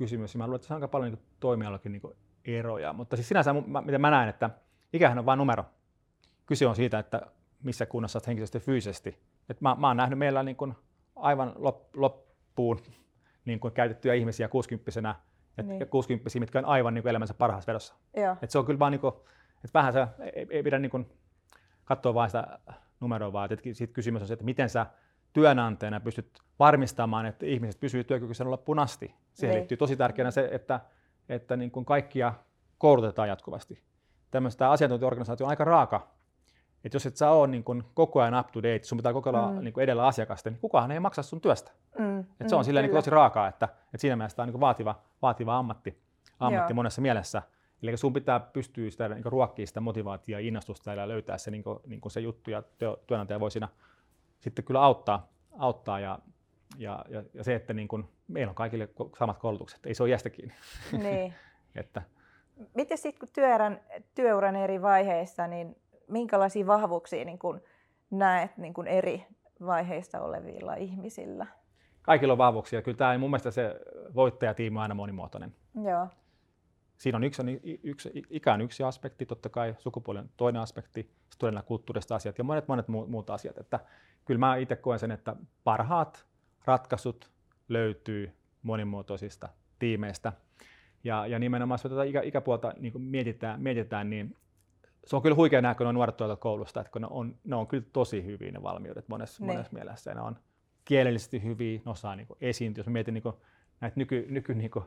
kysymys. 0.00 0.36
Mä 0.36 0.44
luulen, 0.44 0.56
että 0.56 0.68
se 0.68 0.74
on 0.74 0.76
aika 0.76 0.88
paljon 0.88 1.12
niin 1.12 1.22
toimialakin 1.40 1.92
niin 1.92 2.02
eroja. 2.44 2.92
Mutta 2.92 3.16
siis 3.16 3.28
sinänsä, 3.28 3.54
miten 3.84 4.00
mä 4.00 4.10
näen, 4.10 4.28
että 4.28 4.50
ikähän 4.92 5.18
on 5.18 5.26
vain 5.26 5.38
numero. 5.38 5.64
Kyse 6.46 6.66
on 6.66 6.76
siitä, 6.76 6.98
että 6.98 7.22
missä 7.62 7.86
kunnossa 7.86 8.16
olet 8.16 8.26
henkisesti 8.26 8.56
ja 8.56 8.60
fyysisesti. 8.60 9.18
Et 9.48 9.60
mä, 9.60 9.76
mä 9.78 9.86
oon 9.86 9.96
nähnyt 9.96 10.18
meillä 10.18 10.42
niin 10.42 10.56
kuin 10.56 10.74
aivan 11.16 11.52
lop, 11.56 11.96
loppuun 11.96 12.80
niin 13.44 13.60
kuin 13.60 13.74
käytettyjä 13.74 14.14
ihmisiä 14.14 14.48
60 14.48 15.14
et, 15.58 15.66
niin. 15.66 15.80
ja 15.80 15.86
60 15.86 16.40
mitkä 16.40 16.58
on 16.58 16.64
aivan 16.64 16.94
niin 16.94 17.02
kuin 17.02 17.10
elämänsä 17.10 17.34
parhaassa 17.34 17.68
vedossa. 17.68 17.94
Et 18.42 18.50
se 18.50 18.58
on 18.58 18.66
kyllä 18.66 18.78
vaan, 18.78 18.92
niin 18.92 19.00
kuin, 19.00 19.14
että 19.64 19.74
vähän 19.74 19.92
se, 19.92 20.06
ei, 20.34 20.46
ei 20.50 20.62
pidä 20.62 20.78
niin 20.78 20.90
kuin 20.90 21.06
katsoa 21.84 22.14
vain 22.14 22.30
sitä 22.30 22.58
numeroa, 23.00 23.32
vaan 23.32 23.52
että 23.52 23.68
siitä 23.72 23.92
kysymys 23.92 24.22
on 24.22 24.28
se, 24.28 24.32
että 24.34 24.44
miten 24.44 24.68
sä 24.68 24.86
työnantajana 25.32 26.00
pystyt 26.00 26.38
varmistamaan, 26.58 27.26
että 27.26 27.46
ihmiset 27.46 27.80
pysyvät 27.80 28.06
työkykyisenä 28.06 28.50
loppuun 28.50 28.78
asti. 28.78 29.14
Siihen 29.32 29.52
niin. 29.52 29.58
liittyy 29.58 29.76
tosi 29.76 29.96
tärkeänä 29.96 30.30
se, 30.30 30.48
että, 30.52 30.80
että 31.28 31.56
niin 31.56 31.70
kuin 31.70 31.84
kaikkia 31.84 32.34
koulutetaan 32.78 33.28
jatkuvasti. 33.28 33.82
Tämmöistä 34.30 34.70
asiantuntijaorganisaatio 34.70 35.46
on 35.46 35.50
aika 35.50 35.64
raaka. 35.64 36.08
Että 36.84 36.96
jos 36.96 37.06
et 37.06 37.16
sä 37.16 37.30
ole 37.30 37.46
niin 37.46 37.64
koko 37.94 38.20
ajan 38.20 38.40
up 38.40 38.52
to 38.52 38.62
date, 38.62 38.82
sun 38.82 38.98
pitää 38.98 39.12
koko 39.12 39.30
ajan 39.30 39.54
mm. 39.54 39.64
niin 39.64 39.80
edellä 39.80 40.06
asiakasta, 40.06 40.50
niin 40.50 40.60
kukaan 40.60 40.90
ei 40.90 41.00
maksa 41.00 41.22
sun 41.22 41.40
työstä. 41.40 41.72
Mm. 41.98 42.20
Et 42.20 42.48
se 42.48 42.56
on 42.56 42.60
mm, 42.60 42.64
silleen 42.64 42.84
niin 42.86 42.96
tosi 42.96 43.10
raakaa, 43.10 43.48
että, 43.48 43.64
että 43.64 43.98
siinä 43.98 44.16
mielessä 44.16 44.36
tämä 44.36 44.44
on 44.44 44.52
niin 44.52 44.60
vaativa, 44.60 45.02
vaativa 45.22 45.58
ammatti, 45.58 46.02
ammatti 46.38 46.74
monessa 46.74 47.00
mielessä. 47.00 47.42
Eli 47.82 47.96
sun 47.96 48.12
pitää 48.12 48.40
pystyä 48.40 48.90
sitä 48.90 49.08
niin 49.08 49.24
ruokkia 49.24 49.66
sitä 49.66 49.80
motivaatiota 49.80 50.30
ja 50.30 50.46
innostusta 50.46 50.94
ja 50.94 51.08
löytää 51.08 51.38
se, 51.38 51.50
niin 51.50 51.62
kuin, 51.62 51.78
niin 51.86 52.00
kuin 52.00 52.12
se 52.12 52.20
juttu, 52.20 52.50
ja 52.50 52.62
työnantaja 53.06 53.40
voi 53.40 53.50
siinä 53.50 53.68
sitten 54.40 54.64
kyllä 54.64 54.82
auttaa, 54.82 55.28
auttaa 55.58 56.00
ja, 56.00 56.18
ja, 56.78 57.04
ja, 57.08 57.22
ja 57.34 57.44
se, 57.44 57.54
että 57.54 57.72
niin 57.72 57.88
kuin, 57.88 58.04
meillä 58.28 58.50
on 58.50 58.54
kaikille 58.54 58.88
samat 59.18 59.38
koulutukset, 59.38 59.86
ei 59.86 59.94
se 59.94 60.02
ole 60.02 60.10
jästä 60.10 60.30
kiinni. 60.30 60.54
Niin. 60.92 61.34
että. 61.80 62.02
Miten 62.74 62.98
sitten 62.98 63.20
kun 63.20 63.28
työuran, 63.32 63.80
työuran 64.14 64.56
eri 64.56 64.82
vaiheissa, 64.82 65.46
niin 65.46 65.76
minkälaisia 66.08 66.66
vahvuuksia 66.66 67.24
niin 67.24 67.38
kun 67.38 67.60
näet 68.10 68.56
niin 68.56 68.74
kun 68.74 68.86
eri 68.86 69.26
vaiheista 69.66 70.20
olevilla 70.20 70.74
ihmisillä? 70.74 71.46
Kaikilla 72.02 72.32
on 72.32 72.38
vahvuuksia. 72.38 72.82
Kyllä 72.82 72.96
tämä 72.96 73.18
mun 73.18 73.30
mielestä 73.30 73.50
se 73.50 73.80
voittajatiimi 74.14 74.76
on 74.76 74.82
aina 74.82 74.94
monimuotoinen. 74.94 75.54
Joo. 75.82 76.08
Siinä 77.00 77.16
on 77.16 77.24
yksi, 77.24 77.42
yksi, 77.82 78.22
ikä 78.30 78.52
on 78.52 78.60
yksi 78.60 78.82
aspekti, 78.82 79.26
totta 79.26 79.48
kai 79.48 79.74
sukupuoli 79.78 80.18
on 80.18 80.30
toinen 80.36 80.62
aspekti, 80.62 81.10
sitten 81.30 81.62
kulttuurista 81.66 82.14
asiat 82.14 82.38
ja 82.38 82.44
monet 82.44 82.68
monet 82.68 82.88
muut 82.88 83.30
asiat. 83.30 83.58
Että 83.58 83.80
kyllä 84.24 84.38
mä 84.38 84.56
itse 84.56 84.76
koen 84.76 84.98
sen, 84.98 85.10
että 85.10 85.36
parhaat 85.64 86.26
ratkaisut 86.64 87.30
löytyy 87.68 88.32
monimuotoisista 88.62 89.48
tiimeistä. 89.78 90.32
Ja, 91.04 91.26
ja 91.26 91.38
nimenomaan 91.38 91.80
jos 91.82 91.90
tätä 91.90 92.04
ikä, 92.04 92.22
ikäpuolta 92.22 92.72
niin 92.78 93.00
mietitään, 93.02 93.62
mietitään, 93.62 94.10
niin 94.10 94.36
se 95.04 95.16
on 95.16 95.22
kyllä 95.22 95.36
huikea 95.36 95.62
nähdä, 95.62 95.74
kun 95.74 95.86
on 95.86 95.94
nuoret 95.94 96.16
tuolta 96.16 96.36
koulusta, 96.36 96.80
että 96.80 96.92
kun 96.92 97.02
ne 97.02 97.08
on, 97.10 97.36
ne 97.44 97.56
on 97.56 97.66
kyllä 97.66 97.84
tosi 97.92 98.24
hyviä 98.24 98.52
ne 98.52 98.62
valmiudet 98.62 99.08
monessa, 99.08 99.44
niin. 99.44 99.52
monessa 99.52 99.72
mielessä. 99.72 100.10
Ja 100.10 100.14
ne 100.14 100.20
on 100.20 100.36
kielellisesti 100.84 101.42
hyviä, 101.42 101.80
ne 101.84 101.90
osaa 101.90 102.16
niin 102.16 102.26
esiintyä. 102.40 102.80
Jos 102.80 102.88
mietin 102.88 103.14
niin 103.14 103.34
näitä 103.80 104.00
nyky, 104.00 104.26
nyky 104.28 104.54
niin 104.54 104.70
kuin, 104.70 104.84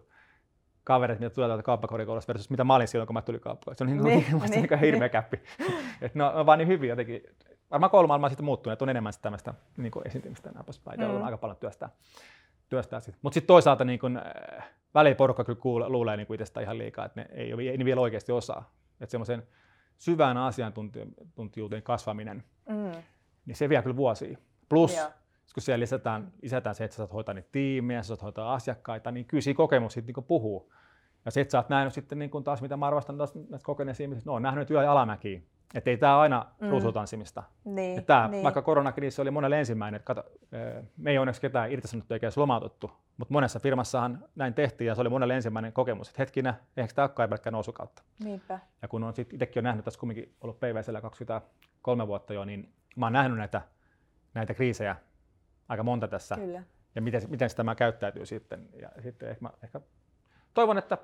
kavereita, 0.83 1.23
mitä 1.23 1.35
tulee 1.35 1.49
täältä 1.49 1.63
kauppakorikoulusta 1.63 2.33
versus 2.33 2.49
mitä 2.49 2.63
mä 2.63 2.75
olin 2.75 2.87
silloin, 2.87 3.07
kun 3.07 3.13
mä 3.13 3.21
tulin 3.21 3.41
kauppakorikoulusta. 3.41 3.85
Se 3.85 3.91
on 3.91 4.11
niin, 4.11 4.25
niin, 4.41 4.51
niin, 4.51 4.69
niin, 4.69 4.79
hirveä 4.79 5.09
käppi. 5.09 5.37
että 6.01 6.19
ne 6.19 6.23
on 6.23 6.45
vaan 6.45 6.59
niin 6.59 6.67
hyvin 6.67 6.89
jotenkin 6.89 7.23
varmaan 7.71 7.89
koulumaailma 7.89 8.25
on 8.25 8.31
sitten 8.31 8.45
muuttunut, 8.45 8.73
että 8.73 8.85
on 8.85 8.89
enemmän 8.89 9.13
sitä 9.13 9.23
tämmöistä 9.23 9.53
niin 9.77 9.91
esiintymistä 10.05 10.49
ja 10.49 10.53
näin 10.53 10.65
poispäin. 10.65 10.99
Mm. 10.99 11.15
on 11.15 11.23
aika 11.23 11.37
paljon 11.37 11.57
työstää. 11.57 11.89
työstää 12.69 12.99
sit. 12.99 13.15
Mutta 13.21 13.33
sitten 13.33 13.47
toisaalta 13.47 13.85
niin 13.85 13.99
kun, 13.99 14.17
äh, 14.17 14.71
välillä 14.93 15.15
porukka 15.15 15.43
kyllä 15.43 15.59
kuule, 15.59 15.89
luulee 15.89 16.17
niin 16.17 16.33
itsestään 16.33 16.63
ihan 16.63 16.77
liikaa, 16.77 17.05
että 17.05 17.21
ne 17.21 17.27
ei, 17.31 17.51
ei, 17.51 17.69
ei 17.69 17.85
vielä 17.85 18.01
oikeasti 18.01 18.31
osaa. 18.31 18.73
Että 19.01 19.11
semmoisen 19.11 19.43
syvään 19.97 20.37
asiantuntijuuteen 20.37 21.83
kasvaminen, 21.83 22.43
mm. 22.69 22.91
niin 23.45 23.55
se 23.55 23.69
vie 23.69 23.81
kyllä 23.81 23.95
vuosia. 23.95 24.37
Plus, 24.69 24.97
Joo. 24.97 25.11
Kun 25.53 25.63
siellä 25.63 25.81
lisätään, 25.81 26.33
lisätään 26.41 26.75
se, 26.75 26.83
että 26.83 26.95
sä 26.95 26.97
saat 26.97 27.13
hoitaa 27.13 27.33
niitä 27.33 27.50
tiimiä, 27.51 28.03
sä 28.03 28.07
saat 28.07 28.21
hoitaa 28.21 28.53
asiakkaita, 28.53 29.12
niin 29.12 29.25
kyllä 29.25 29.41
siinä 29.41 29.57
kokemus 29.57 29.93
sitten 29.93 30.13
niin 30.15 30.25
puhuu. 30.25 30.73
Ja 31.25 31.31
sitten 31.31 31.51
sä 31.51 31.57
oot 31.57 31.69
nähnyt 31.69 31.93
sitten 31.93 32.19
niin 32.19 32.29
kun 32.29 32.43
taas, 32.43 32.62
mitä 32.62 32.77
mä 32.77 32.88
arvostan 32.88 33.17
taas 33.17 33.35
näistä 33.35 33.65
kokeneista 33.65 34.03
ihmisistä, 34.03 34.29
no 34.29 34.33
on 34.33 34.41
nähnyt 34.41 34.71
yö- 34.71 34.83
ja 34.83 34.91
alamäkiä. 34.91 35.41
Että 35.73 35.89
ei 35.89 35.97
tämä 35.97 36.19
aina 36.19 36.45
mm. 36.62 36.69
ruusutansimista. 36.69 37.43
Niin, 37.65 38.05
tää, 38.05 38.27
niin. 38.27 38.43
Vaikka 38.43 38.62
koronakriisi 38.62 39.21
oli 39.21 39.31
monelle 39.31 39.59
ensimmäinen, 39.59 39.95
että 39.95 40.05
kato, 40.05 40.23
me 40.97 41.12
ei 41.12 41.17
onneksi 41.17 41.41
ketään 41.41 41.71
irtisanottu 41.71 42.13
eikä 42.13 42.25
edes 42.25 42.38
lomautettu, 42.38 42.91
mutta 43.17 43.33
monessa 43.33 43.59
firmassahan 43.59 44.25
näin 44.35 44.53
tehtiin 44.53 44.88
ja 44.88 44.95
se 44.95 45.01
oli 45.01 45.09
monelle 45.09 45.35
ensimmäinen 45.35 45.73
kokemus, 45.73 46.09
että 46.09 46.21
hetkinen, 46.21 46.53
eihän 46.77 46.89
tämä 46.95 47.03
olekaan 47.03 47.29
pelkkää 47.29 47.51
nousukautta. 47.51 48.03
Niinpä. 48.23 48.59
Ja 48.81 48.88
kun 48.88 49.03
on 49.03 49.13
itsekin 49.17 49.59
on 49.59 49.63
nähnyt 49.63 49.85
tässä 49.85 50.00
kumminkin 50.00 50.35
ollut 50.41 50.59
PVCllä 50.59 51.01
23 51.01 52.07
vuotta 52.07 52.33
jo, 52.33 52.45
niin 52.45 52.73
mä 52.95 53.05
oon 53.05 53.13
nähnyt 53.13 53.38
näitä, 53.38 53.62
näitä 54.33 54.53
kriisejä 54.53 54.95
aika 55.70 55.84
monta 55.84 56.08
tässä. 56.08 56.36
Kyllä. 56.36 56.63
Ja 56.96 57.01
miten, 57.01 57.22
miten 57.29 57.50
sitä 57.50 57.58
tämä 57.58 57.75
käyttäytyy 57.75 58.25
sitten. 58.25 58.70
Ja 58.82 58.89
sitten 59.00 59.29
ehkä, 59.29 59.50
ehkä 59.63 59.82
toivon, 60.53 60.77
että 60.77 60.98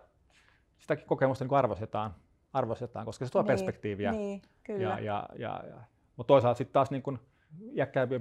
sitäkin 0.78 1.06
kokemusta 1.06 1.46
niin 1.46 1.54
arvostetaan 1.54 2.16
arvostetaan, 2.54 3.06
koska 3.06 3.26
se 3.26 3.32
tuo 3.32 3.42
niin, 3.42 3.48
perspektiiviä. 3.48 4.12
Niin, 4.12 4.42
kyllä. 4.64 4.84
Ja, 4.84 5.00
ja, 5.00 5.26
ja, 5.36 5.64
ja. 5.70 5.82
Mutta 6.16 6.28
toisaalta 6.28 6.58
sitten 6.58 6.74
taas 6.74 6.92
niin 6.92 7.04
kun 7.04 7.20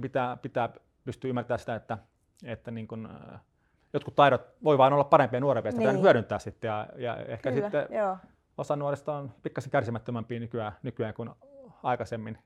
pitää, 0.01 0.37
pitää 0.37 0.69
pystyä 1.03 1.29
ymmärtämään 1.29 1.59
sitä, 1.59 1.75
että, 1.75 1.97
että 2.43 2.71
niin 2.71 2.87
kun, 2.87 3.09
äh, 3.33 3.39
jotkut 3.93 4.15
taidot 4.15 4.41
voi 4.63 4.77
vain 4.77 4.93
olla 4.93 5.03
parempia 5.03 5.39
nuorempia, 5.39 5.71
sitä 5.71 5.93
niin. 5.93 6.01
hyödyntää 6.01 6.39
sitten. 6.39 6.67
Ja, 6.67 6.87
ja 6.95 7.15
ehkä 7.17 7.51
kyllä, 7.51 7.69
sitten 7.69 7.97
joo. 7.97 8.17
osa 8.57 8.75
nuorista 8.75 9.13
on 9.13 9.33
pikkasen 9.43 9.71
kärsimättömämpiä 9.71 10.39
nykyään, 10.39 10.71
nykyään 10.83 11.13
kuin 11.13 11.29
aikaisemmin 11.83 12.37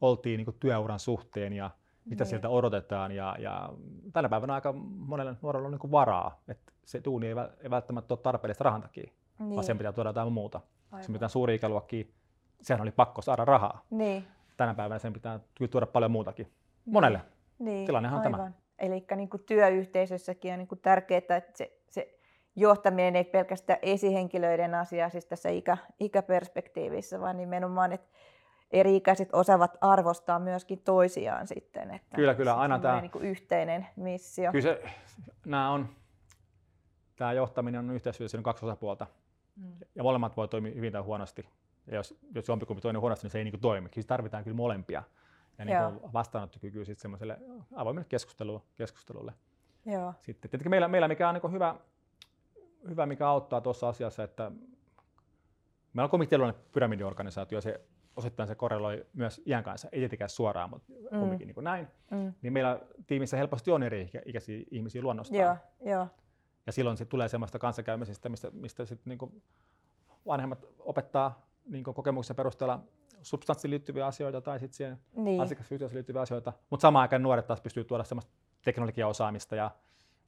oltiin 0.00 0.38
niin 0.38 0.56
työuran 0.60 0.98
suhteen 0.98 1.52
ja 1.52 1.70
mitä 2.06 2.24
niin. 2.24 2.28
sieltä 2.28 2.48
odotetaan. 2.48 3.12
Ja, 3.12 3.36
ja 3.38 3.72
tänä 4.12 4.28
päivänä 4.28 4.54
aika 4.54 4.72
monelle 4.88 5.36
nuorelle 5.42 5.66
on 5.66 5.78
niin 5.82 5.90
varaa, 5.90 6.40
että 6.48 6.72
se 6.84 7.00
tuuni 7.00 7.26
ei, 7.26 7.34
ei 7.60 7.70
välttämättä 7.70 8.14
ole 8.14 8.20
tarpeellista 8.22 8.64
rahan 8.64 8.82
takia, 8.82 9.10
niin. 9.38 9.54
vaan 9.54 9.64
sen 9.64 9.78
pitää 9.78 9.92
tuoda 9.92 10.08
jotain 10.08 10.32
muuta. 10.32 10.60
Aivan. 10.92 11.04
Se 11.04 11.12
mitään 11.12 11.30
suuri 11.30 11.54
ikäluokkia, 11.54 12.04
sehän 12.62 12.82
oli 12.82 12.90
pakko 12.90 13.22
saada 13.22 13.44
rahaa. 13.44 13.84
Niin. 13.90 14.24
Tänä 14.56 14.74
päivänä 14.74 14.98
sen 14.98 15.12
pitää 15.12 15.40
tuoda 15.70 15.86
paljon 15.86 16.10
muutakin. 16.10 16.52
Monelle. 16.84 17.20
Niin. 17.58 17.86
Tilannehan 17.86 18.16
on 18.16 18.22
tämä. 18.22 18.52
Eli 18.78 19.04
niin 19.16 19.28
työyhteisössäkin 19.46 20.52
on 20.52 20.58
niin 20.58 20.68
kuin 20.68 20.80
tärkeää, 20.80 21.18
että 21.18 21.42
se, 21.54 21.78
se 21.90 22.18
johtaminen 22.56 23.16
ei 23.16 23.24
pelkästään 23.24 23.78
esihenkilöiden 23.82 24.74
asia 24.74 25.08
siis 25.08 25.26
tässä 25.26 25.48
ikä, 25.48 25.76
ikäperspektiivissä, 26.00 27.20
vaan 27.20 27.36
nimenomaan, 27.36 27.92
että 27.92 28.08
eri-ikäiset 28.70 29.28
osaavat 29.32 29.76
arvostaa 29.80 30.38
myöskin 30.38 30.78
toisiaan 30.78 31.46
sitten. 31.46 31.90
Että 31.90 32.16
kyllä, 32.16 32.34
kyllä. 32.34 32.54
Aina 32.54 32.78
tämä 32.78 33.00
niin 33.00 33.10
yhteinen 33.20 33.86
missio. 33.96 34.52
Kyllä 34.52 34.62
se, 34.62 34.82
nämä 35.46 35.70
on, 35.70 35.88
tämä 37.16 37.32
johtaminen 37.32 37.78
on 37.78 37.90
yhteistyössä 37.90 38.38
kaksi 38.42 38.66
osapuolta. 38.66 39.06
Mm. 39.56 39.72
Ja 39.94 40.02
molemmat 40.02 40.36
voi 40.36 40.48
toimia 40.48 40.74
hyvin 40.74 40.92
tai 40.92 41.02
huonosti. 41.02 41.48
Ja 41.86 41.94
jos, 41.94 42.18
jos 42.34 42.48
jompikumpi 42.48 42.80
toinen 42.80 43.00
huonosti, 43.00 43.24
niin 43.24 43.32
se 43.32 43.38
ei 43.38 43.44
niin 43.44 43.52
kuin 43.52 43.60
toimi. 43.60 43.88
Siis 43.92 44.06
tarvitaan 44.06 44.44
kyllä 44.44 44.56
molempia. 44.56 45.02
Ja 45.58 45.64
niin 45.64 45.78
kuin 45.78 46.12
vastaanottokykyä 46.12 46.84
sitten 46.84 47.02
semmoiselle 47.02 47.38
avoimelle 47.76 48.06
keskustelulle. 48.08 48.60
keskustelulle. 48.76 49.32
Joo. 49.86 50.14
Sitten 50.20 50.50
tietenkin 50.50 50.70
meillä, 50.70 50.88
meillä 50.88 51.08
mikä 51.08 51.28
on 51.28 51.34
niin 51.34 51.52
hyvä, 51.52 51.74
hyvä, 52.88 53.06
mikä 53.06 53.28
auttaa 53.28 53.60
tuossa 53.60 53.88
asiassa, 53.88 54.24
että 54.24 54.50
meillä 55.92 56.04
on 56.04 56.10
komiteallinen 56.10 56.54
pyramidiorganisaatio, 56.72 57.60
se 57.60 57.80
osittain 58.16 58.46
se 58.46 58.54
korreloi 58.54 59.06
myös 59.12 59.42
iän 59.46 59.64
kanssa, 59.64 59.88
ei 59.92 59.98
tietenkään 59.98 60.30
suoraan, 60.30 60.70
mutta 60.70 60.92
mm. 61.10 61.18
kumminkin 61.18 61.46
niin 61.46 61.54
kuin 61.54 61.64
näin. 61.64 61.88
Mm. 62.10 62.34
Niin 62.42 62.52
meillä 62.52 62.80
tiimissä 63.06 63.36
helposti 63.36 63.70
on 63.70 63.82
eri 63.82 64.10
ikäisiä 64.26 64.64
ihmisiä 64.70 65.02
luonnostaan. 65.02 65.40
Joo, 65.40 65.56
joo. 65.80 66.08
Ja 66.66 66.72
silloin 66.72 66.96
sit 66.96 67.08
tulee 67.08 67.28
semmoista 67.28 67.58
kanssakäymisestä, 67.58 68.28
mistä, 68.28 68.50
mistä 68.50 68.84
sit 68.84 69.00
niinku 69.06 69.42
vanhemmat 70.26 70.66
opettaa 70.78 71.46
niinku 71.66 71.92
kokemuksen 71.92 72.36
perusteella 72.36 72.80
substanssiin 73.22 73.70
liittyviä 73.70 74.06
asioita 74.06 74.40
tai 74.40 74.60
sitten 74.60 74.76
siihen 74.76 74.98
niin. 75.16 75.40
asiakasyhteisöön 75.40 75.96
liittyviä 75.96 76.22
asioita. 76.22 76.52
Mutta 76.70 76.82
samaan 76.82 77.02
aikaan 77.02 77.22
nuoret 77.22 77.46
taas 77.46 77.60
pystyy 77.60 77.84
tuoda 77.84 78.04
semmoista 78.04 78.32
teknologiaosaamista 78.64 79.56
ja 79.56 79.70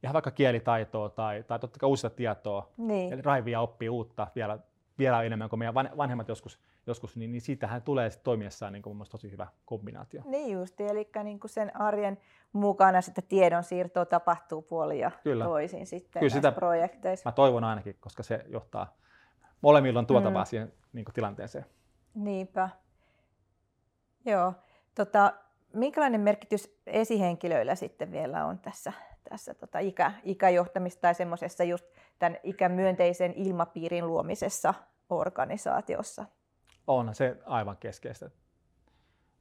ihan 0.02 0.14
vaikka 0.14 0.30
kielitaitoa 0.30 1.08
tai, 1.08 1.42
tai 1.42 1.58
totta 1.58 1.78
kai 1.78 1.88
uusista 1.88 2.10
tietoa. 2.10 2.72
Niin. 2.76 3.12
Eli 3.12 3.22
raivia 3.22 3.60
oppii 3.60 3.88
uutta 3.88 4.26
vielä, 4.34 4.58
vielä 4.98 5.22
enemmän 5.22 5.48
kuin 5.48 5.58
meidän 5.58 5.74
vanhemmat 5.74 6.28
joskus, 6.28 6.58
joskus 6.88 7.16
niin, 7.16 7.32
niin 7.32 7.40
siitähän 7.40 7.82
tulee 7.82 8.10
sit 8.10 8.22
toimiessaan 8.22 8.72
niin 8.72 8.82
kuin 8.82 8.98
tosi 9.10 9.30
hyvä 9.30 9.46
kombinaatio. 9.64 10.22
Niin 10.24 10.52
just, 10.52 10.80
eli 10.80 11.10
niin 11.24 11.40
kuin 11.40 11.50
sen 11.50 11.80
arjen 11.80 12.18
mukana 12.52 13.00
sitä 13.00 13.22
tiedonsiirtoa 13.22 14.06
tapahtuu 14.06 14.62
puoli 14.62 15.00
ja 15.00 15.10
Kyllä. 15.22 15.44
toisin 15.44 15.86
sitten 15.86 16.20
Kyllä 16.20 16.32
sitä 16.32 16.52
projekteissa. 16.52 17.28
Mä 17.28 17.32
toivon 17.32 17.64
ainakin, 17.64 17.96
koska 18.00 18.22
se 18.22 18.44
johtaa 18.48 18.96
molemmilla 19.60 19.98
on 19.98 20.06
tuotavaa 20.06 20.42
mm. 20.42 20.46
siihen 20.46 20.72
niin 20.92 21.04
kuin 21.04 21.14
tilanteeseen. 21.14 21.64
Niinpä. 22.14 22.68
Joo. 24.24 24.52
Tota, 24.94 25.32
minkälainen 25.72 26.20
merkitys 26.20 26.80
esihenkilöillä 26.86 27.74
sitten 27.74 28.10
vielä 28.12 28.46
on 28.46 28.58
tässä, 28.58 28.92
tässä 29.28 29.54
tota 29.54 29.78
ikä, 29.78 30.12
ikäjohtamista 30.24 31.00
tai 31.00 31.14
semmoisessa 31.14 31.64
just 31.64 31.86
tämän 32.18 32.38
ikämyönteisen 32.42 33.32
ilmapiirin 33.36 34.06
luomisessa 34.06 34.74
organisaatiossa? 35.10 36.24
On 36.88 37.14
se 37.14 37.36
aivan 37.46 37.76
keskeistä. 37.76 38.30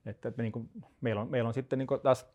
Että, 0.05 0.29
että 0.29 0.41
niin 0.41 0.51
kuin, 0.51 0.69
meillä, 1.01 1.21
on, 1.21 1.31
meillä 1.31 1.47
on 1.47 1.53
sitten 1.53 1.79
niin 1.79 1.87
kuin 1.87 2.01
taas 2.01 2.27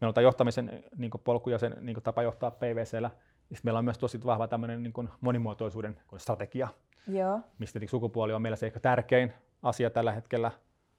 meillä 0.00 0.10
on 0.10 0.14
tämä 0.14 0.22
johtamisen 0.22 0.84
niin 0.96 1.10
kuin 1.10 1.20
polku 1.24 1.50
ja 1.50 1.58
sen 1.58 1.76
niin 1.80 1.94
kuin 1.94 2.04
tapa 2.04 2.22
johtaa 2.22 2.50
PVCllä. 2.50 3.10
Sitten 3.38 3.60
meillä 3.64 3.78
on 3.78 3.84
myös 3.84 3.98
tosi 3.98 4.24
vahva 4.24 4.48
tämmöinen 4.48 4.82
niin 4.82 4.92
kuin 4.92 5.08
monimuotoisuuden 5.20 6.00
strategia, 6.16 6.68
Joo. 7.06 7.40
mistä 7.58 7.80
sukupuoli 7.86 8.32
on 8.32 8.42
meillä 8.42 8.56
se 8.56 8.66
ehkä 8.66 8.80
tärkein 8.80 9.32
asia 9.62 9.90
tällä 9.90 10.12
hetkellä, 10.12 10.50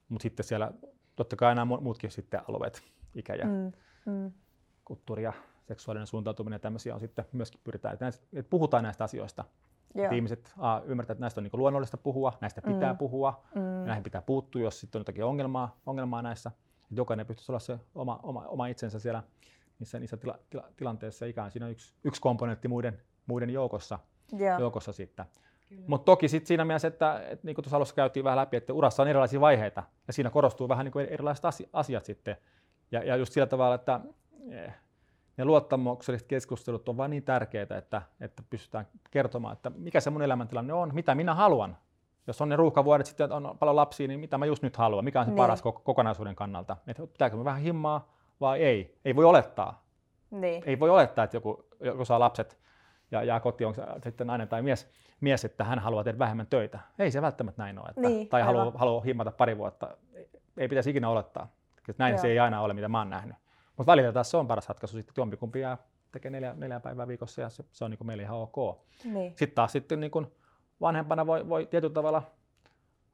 mutta 0.08 0.22
sitten 0.22 0.44
siellä 0.44 0.72
totta 1.16 1.36
kai 1.36 1.54
nämä 1.54 1.64
muutkin 1.64 2.10
sitten 2.10 2.40
alueet, 2.48 2.82
ikä 3.14 3.34
ja 3.34 3.46
mm, 3.46 3.72
mm. 4.06 4.32
kulttuuri 4.84 5.22
ja 5.22 5.32
seksuaalinen 5.68 6.06
suuntautuminen 6.06 6.54
ja 6.54 6.60
tämmöisiä 6.60 6.94
on 6.94 7.00
sitten 7.00 7.24
myöskin 7.32 7.60
pyritään, 7.64 7.92
että, 7.92 8.04
näistä, 8.04 8.26
että 8.32 8.50
puhutaan 8.50 8.84
näistä 8.84 9.04
asioista. 9.04 9.44
Että 9.94 10.14
ihmiset 10.14 10.52
a, 10.58 10.80
ymmärtävät, 10.84 11.14
että 11.16 11.20
näistä 11.20 11.40
on 11.40 11.42
niin 11.42 11.60
luonnollista 11.60 11.96
puhua, 11.96 12.32
näistä 12.40 12.62
pitää 12.62 12.92
mm. 12.92 12.98
puhua, 12.98 13.42
mm. 13.54 13.80
ja 13.80 13.86
näihin 13.86 14.04
pitää 14.04 14.22
puuttua, 14.22 14.62
jos 14.62 14.80
sitten 14.80 14.98
on 14.98 15.00
jotakin 15.00 15.24
ongelmaa, 15.24 15.80
ongelmaa 15.86 16.22
näissä. 16.22 16.50
Että 16.82 16.94
jokainen 16.94 17.26
pystyisi 17.26 17.52
olla 17.52 17.58
se 17.58 17.78
oma, 17.94 18.20
oma, 18.22 18.44
oma 18.48 18.66
itsensä 18.66 18.98
siellä 18.98 19.22
niissä, 19.78 20.00
niissä 20.00 20.16
tila, 20.16 20.38
tila, 20.50 20.64
tilanteissa. 20.76 21.26
Ikään 21.26 21.50
siinä 21.50 21.66
on 21.66 21.72
yksi, 21.72 21.94
yksi 22.04 22.20
komponentti 22.20 22.68
muiden, 22.68 23.00
muiden 23.26 23.50
joukossa, 23.50 23.98
yeah. 24.40 24.60
joukossa 24.60 24.92
sitten. 24.92 25.26
Mutta 25.86 26.04
toki 26.04 26.28
sit 26.28 26.46
siinä 26.46 26.64
mielessä, 26.64 26.88
että, 26.88 27.20
että 27.28 27.46
niin 27.46 27.54
kuin 27.54 27.62
tuossa 27.62 27.76
alussa 27.76 27.94
käytiin 27.94 28.24
vähän 28.24 28.36
läpi, 28.36 28.56
että 28.56 28.72
urassa 28.72 29.02
on 29.02 29.08
erilaisia 29.08 29.40
vaiheita 29.40 29.82
ja 30.06 30.12
siinä 30.12 30.30
korostuu 30.30 30.68
vähän 30.68 30.84
niin 30.84 30.92
kuin 30.92 31.06
erilaiset 31.06 31.44
asiat 31.72 32.04
sitten. 32.04 32.36
Ja, 32.90 33.04
ja 33.04 33.16
just 33.16 33.32
sillä 33.32 33.46
tavalla, 33.46 33.74
että 33.74 34.00
eh, 34.50 34.74
ne 35.40 35.44
luottamukselliset 35.44 36.28
keskustelut 36.28 36.88
on 36.88 36.96
vain 36.96 37.10
niin 37.10 37.22
tärkeitä, 37.22 37.78
että, 37.78 38.02
että 38.20 38.42
pystytään 38.50 38.86
kertomaan, 39.10 39.52
että 39.52 39.70
mikä 39.70 40.00
se 40.00 40.10
mun 40.10 40.22
elämäntilanne 40.22 40.72
on, 40.72 40.90
mitä 40.94 41.14
minä 41.14 41.34
haluan. 41.34 41.76
Jos 42.26 42.40
on 42.40 42.48
ne 42.48 42.56
ruuhkavuodet, 42.56 43.06
sitten 43.06 43.32
on 43.32 43.56
paljon 43.58 43.76
lapsia, 43.76 44.08
niin 44.08 44.20
mitä 44.20 44.38
mä 44.38 44.46
just 44.46 44.62
nyt 44.62 44.76
haluan, 44.76 45.04
mikä 45.04 45.20
on 45.20 45.26
se 45.26 45.30
niin. 45.30 45.36
paras 45.36 45.62
kokonaisuuden 45.62 46.36
kannalta. 46.36 46.76
Että 46.86 47.06
pitääkö 47.06 47.36
me 47.36 47.44
vähän 47.44 47.60
himmaa 47.60 48.12
vai 48.40 48.62
ei. 48.62 48.98
Ei 49.04 49.16
voi 49.16 49.24
olettaa. 49.24 49.84
Niin. 50.30 50.62
Ei 50.66 50.80
voi 50.80 50.90
olettaa, 50.90 51.24
että 51.24 51.36
joku, 51.36 51.64
joku 51.80 52.04
saa 52.04 52.20
lapset 52.20 52.58
ja 53.10 53.22
jää 53.22 53.40
kotiin, 53.40 53.68
onko 53.68 53.82
sitten 54.04 54.26
nainen 54.26 54.48
tai 54.48 54.62
mies, 54.62 54.90
mies, 55.20 55.44
että 55.44 55.64
hän 55.64 55.78
haluaa 55.78 56.04
tehdä 56.04 56.18
vähemmän 56.18 56.46
töitä. 56.46 56.78
Ei 56.98 57.10
se 57.10 57.22
välttämättä 57.22 57.62
näin 57.62 57.78
ole. 57.78 57.88
Että, 57.88 58.00
niin, 58.00 58.28
tai 58.28 58.42
haluaa, 58.42 58.72
haluaa 58.74 59.02
himmata 59.02 59.30
pari 59.30 59.58
vuotta. 59.58 59.96
Ei 60.56 60.68
pitäisi 60.68 60.90
ikinä 60.90 61.08
olettaa. 61.08 61.48
Näin 61.98 62.12
Joo. 62.12 62.22
se 62.22 62.28
ei 62.28 62.38
aina 62.38 62.60
ole, 62.60 62.74
mitä 62.74 62.88
mä 62.88 62.98
oon 62.98 63.10
nähnyt. 63.10 63.36
Mutta 63.80 63.92
välillä 63.92 64.12
taas 64.12 64.30
se 64.30 64.36
on 64.36 64.46
paras 64.46 64.68
ratkaisu. 64.68 64.96
Sitten 64.96 65.14
jompikumpi 65.16 65.60
jää 65.60 65.78
tekee 66.12 66.30
neljä, 66.30 66.54
neljä 66.56 66.80
päivää 66.80 67.08
viikossa 67.08 67.40
ja 67.40 67.48
se, 67.48 67.64
se 67.72 67.84
on 67.84 67.90
niin 67.90 67.98
kuin 67.98 68.06
meille 68.06 68.22
ihan 68.22 68.38
ok. 68.38 68.78
Niin. 69.04 69.30
Sitten 69.30 69.54
taas 69.54 69.72
sitten 69.72 70.00
niin 70.00 70.10
kuin 70.10 70.26
vanhempana 70.80 71.26
voi, 71.26 71.48
voi 71.48 71.66
tietyllä 71.66 71.94
tavalla 71.94 72.22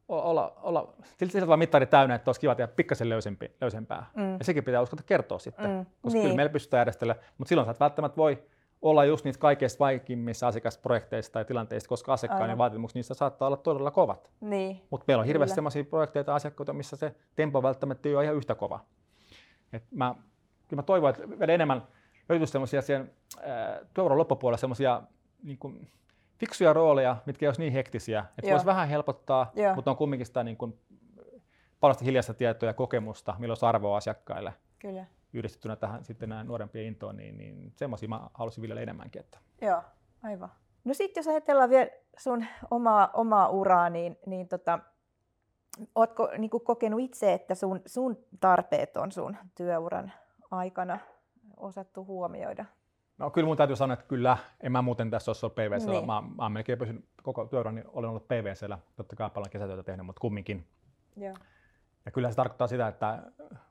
olla, 0.09 0.53
olla 0.63 0.95
sillä 1.19 1.41
tavalla 1.41 1.57
mittari 1.57 1.87
täynnä, 1.87 2.15
että 2.15 2.29
olisi 2.29 2.41
kiva 2.41 2.55
tehdä 2.55 2.73
pikkasen 2.77 3.09
löysempi, 3.09 3.53
löysempää. 3.61 4.07
Mm. 4.15 4.33
Ja 4.39 4.45
sekin 4.45 4.65
pitää 4.65 4.83
uskota 4.83 5.03
kertoa 5.03 5.39
sitten, 5.39 5.71
mm. 5.71 5.87
koska 6.03 6.17
niin. 6.17 6.23
kyllä 6.23 6.37
meillä 6.37 6.53
pystytään 6.53 6.81
järjestelemään, 6.81 7.27
mutta 7.39 7.49
silloin 7.49 7.67
sä 7.67 7.71
et 7.71 7.81
välttämättä 7.81 8.17
voi 8.17 8.43
olla 8.83 9.05
just 9.05 9.25
niissä 9.25 9.41
kaikista 9.41 9.79
vaikeimmissa 9.79 10.49
asiakasprojekteissa 10.49 11.33
tai 11.33 11.45
tilanteissa, 11.45 11.89
koska 11.89 12.13
asiakkaiden 12.13 12.59
vaatimukset 12.59 12.95
niistä 12.95 13.15
saattaa 13.15 13.47
olla 13.47 13.57
todella 13.57 13.91
kovat. 13.91 14.31
Niin. 14.41 14.83
Mutta 14.91 15.05
meillä 15.09 15.21
on 15.21 15.27
hirveästi 15.27 15.55
sellaisia 15.55 15.85
projekteja 15.85 16.25
ja 16.27 16.35
asiakkaita, 16.35 16.73
missä 16.73 16.97
se 16.97 17.15
tempo 17.37 17.63
välttämättä 17.63 18.09
ei 18.09 18.15
ole 18.15 18.25
ihan 18.25 18.37
yhtä 18.37 18.55
kova. 18.55 18.81
Et 19.73 19.85
mä, 19.91 20.15
kyllä 20.69 20.81
mä 20.81 20.83
toivon, 20.83 21.11
että 21.11 21.39
vielä 21.39 21.53
enemmän 21.53 21.83
löytyisi 22.29 22.51
sellaisia 22.51 22.83
siihen 22.83 23.11
työuran 23.95 24.19
loppupuolella 24.19 24.59
sellaisia 24.59 25.03
niin 25.43 25.59
kuin, 25.59 25.89
fiksuja 26.39 26.73
rooleja, 26.73 27.17
mitkä 27.27 27.47
ei 27.47 27.49
olisi 27.49 27.61
niin 27.61 27.73
hektisiä, 27.73 28.25
että 28.39 28.51
voisi 28.51 28.67
vähän 28.67 28.89
helpottaa, 28.89 29.53
Joo. 29.55 29.75
mutta 29.75 29.91
on 29.91 29.97
kumminkin 29.97 30.27
sitä 30.27 30.45
niin 30.45 30.57
kuin, 30.57 30.79
paljon 31.81 31.97
hiljaista 32.05 32.35
tietoa 32.35 32.69
ja 32.69 32.75
kokemusta, 32.75 33.35
millä 33.39 33.53
olisi 33.53 33.67
arvoa 33.67 33.97
asiakkaille. 33.97 34.53
Kyllä 34.79 35.07
yhdistettynä 35.33 35.77
tähän 35.77 36.05
sitten 36.05 36.29
nämä 36.29 36.45
nuorempien 36.45 36.87
intoon, 36.87 37.17
niin, 37.17 37.39
niin 37.39 37.73
semmoisia 37.77 38.09
mä 38.09 38.21
haluaisin 38.35 38.63
vielä 38.63 38.81
enemmänkin. 38.81 39.21
Että. 39.21 39.39
Joo, 39.61 39.83
aivan. 40.23 40.49
No 40.85 40.95
sitten 40.95 41.21
jos 41.21 41.29
ajatellaan 41.29 41.71
vielä 41.71 41.91
sun 42.19 42.45
omaa, 42.71 43.11
omaa 43.15 43.49
uraa, 43.49 43.91
niin, 43.91 44.19
niin 44.27 44.49
tota, 44.49 44.79
ootko 45.95 46.31
niin 46.39 46.51
kokenut 46.51 47.01
itse, 47.01 47.33
että 47.33 47.55
sun, 47.55 47.83
sun 47.87 48.25
tarpeet 48.41 48.97
on 48.97 49.13
sun 49.13 49.37
työuran 49.55 50.13
aikana 50.57 50.99
osattu 51.57 52.05
huomioida? 52.05 52.65
No 53.19 53.31
kyllä 53.31 53.47
mun 53.47 53.57
täytyy 53.57 53.77
sanoa, 53.77 53.95
että 53.95 54.07
kyllä, 54.07 54.39
en 54.61 54.73
mä 54.73 54.83
muuten 54.83 55.11
tässä 55.11 55.31
olisi 55.31 55.47
ollut 55.47 55.55
PVC. 55.55 55.87
Niin. 55.87 56.07
Mä, 56.07 56.23
mä 56.37 56.49
melkein 56.49 56.79
pysyn 56.79 57.05
koko 57.23 57.47
työuran, 57.47 57.75
niin 57.75 57.87
olen 57.89 58.11
ollut 58.11 58.29
PVCllä, 58.29 58.79
totta 58.97 59.17
kai 59.17 59.31
paljon 59.31 59.51
kesätyötä 59.51 59.83
tehnyt, 59.83 60.07
mutta 60.07 60.21
kumminkin. 60.21 60.67
Joo. 61.17 61.35
Ja 62.07 62.13
kyllä 62.13 62.31
se 62.31 62.37
tarkoittaa 62.37 62.67
sitä, 62.67 62.89
että 62.89 63.23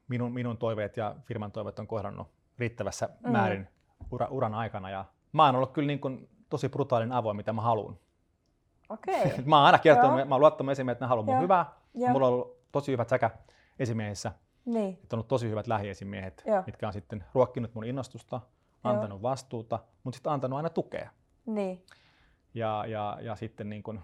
minun, 0.07 0.33
minun 0.33 0.57
toiveet 0.57 0.97
ja 0.97 1.15
firman 1.23 1.51
toiveet 1.51 1.79
on 1.79 1.87
kohdannut 1.87 2.27
riittävässä 2.59 3.09
mm. 3.23 3.31
määrin 3.31 3.67
ura, 4.11 4.27
uran 4.29 4.53
aikana. 4.53 4.89
Ja 4.89 5.05
mä 5.31 5.45
oon 5.45 5.55
ollut 5.55 5.71
kyllä 5.71 5.87
niin 5.87 5.99
kuin 5.99 6.29
tosi 6.49 6.69
brutaalin 6.69 7.11
avoin, 7.11 7.37
mitä 7.37 7.53
mä 7.53 7.61
haluan. 7.61 7.97
Okay. 8.89 9.31
mä 9.45 9.57
oon 9.57 9.65
aina 9.65 9.77
kertonut, 9.77 10.19
Joo. 10.19 10.25
mä 10.25 10.35
oon 10.35 10.41
luottanut 10.41 10.71
esimiehet, 10.71 10.95
että 10.95 11.05
ne 11.05 11.09
haluaa 11.09 11.25
mun 11.25 11.41
hyvää. 11.41 11.65
Joo. 11.93 12.11
Mulla 12.11 12.27
on 12.27 12.33
ollut 12.33 12.57
tosi 12.71 12.91
hyvät 12.91 13.09
säkä 13.09 13.29
esimiehissä. 13.79 14.31
Niin. 14.65 14.93
Että 15.03 15.15
on 15.15 15.17
ollut 15.17 15.27
tosi 15.27 15.49
hyvät 15.49 15.67
lähiesimiehet, 15.67 16.43
Joo. 16.45 16.63
mitkä 16.65 16.87
on 16.87 16.93
sitten 16.93 17.23
ruokkinut 17.33 17.73
mun 17.73 17.83
innostusta, 17.83 18.41
antanut 18.83 19.21
Joo. 19.21 19.21
vastuuta, 19.21 19.79
mutta 20.03 20.15
sitten 20.15 20.31
antanut 20.31 20.57
aina 20.57 20.69
tukea. 20.69 21.09
Niin. 21.45 21.85
Ja, 22.53 22.85
ja, 22.87 23.17
ja 23.21 23.35
sitten 23.35 23.69
niin 23.69 23.83
kun 23.83 24.01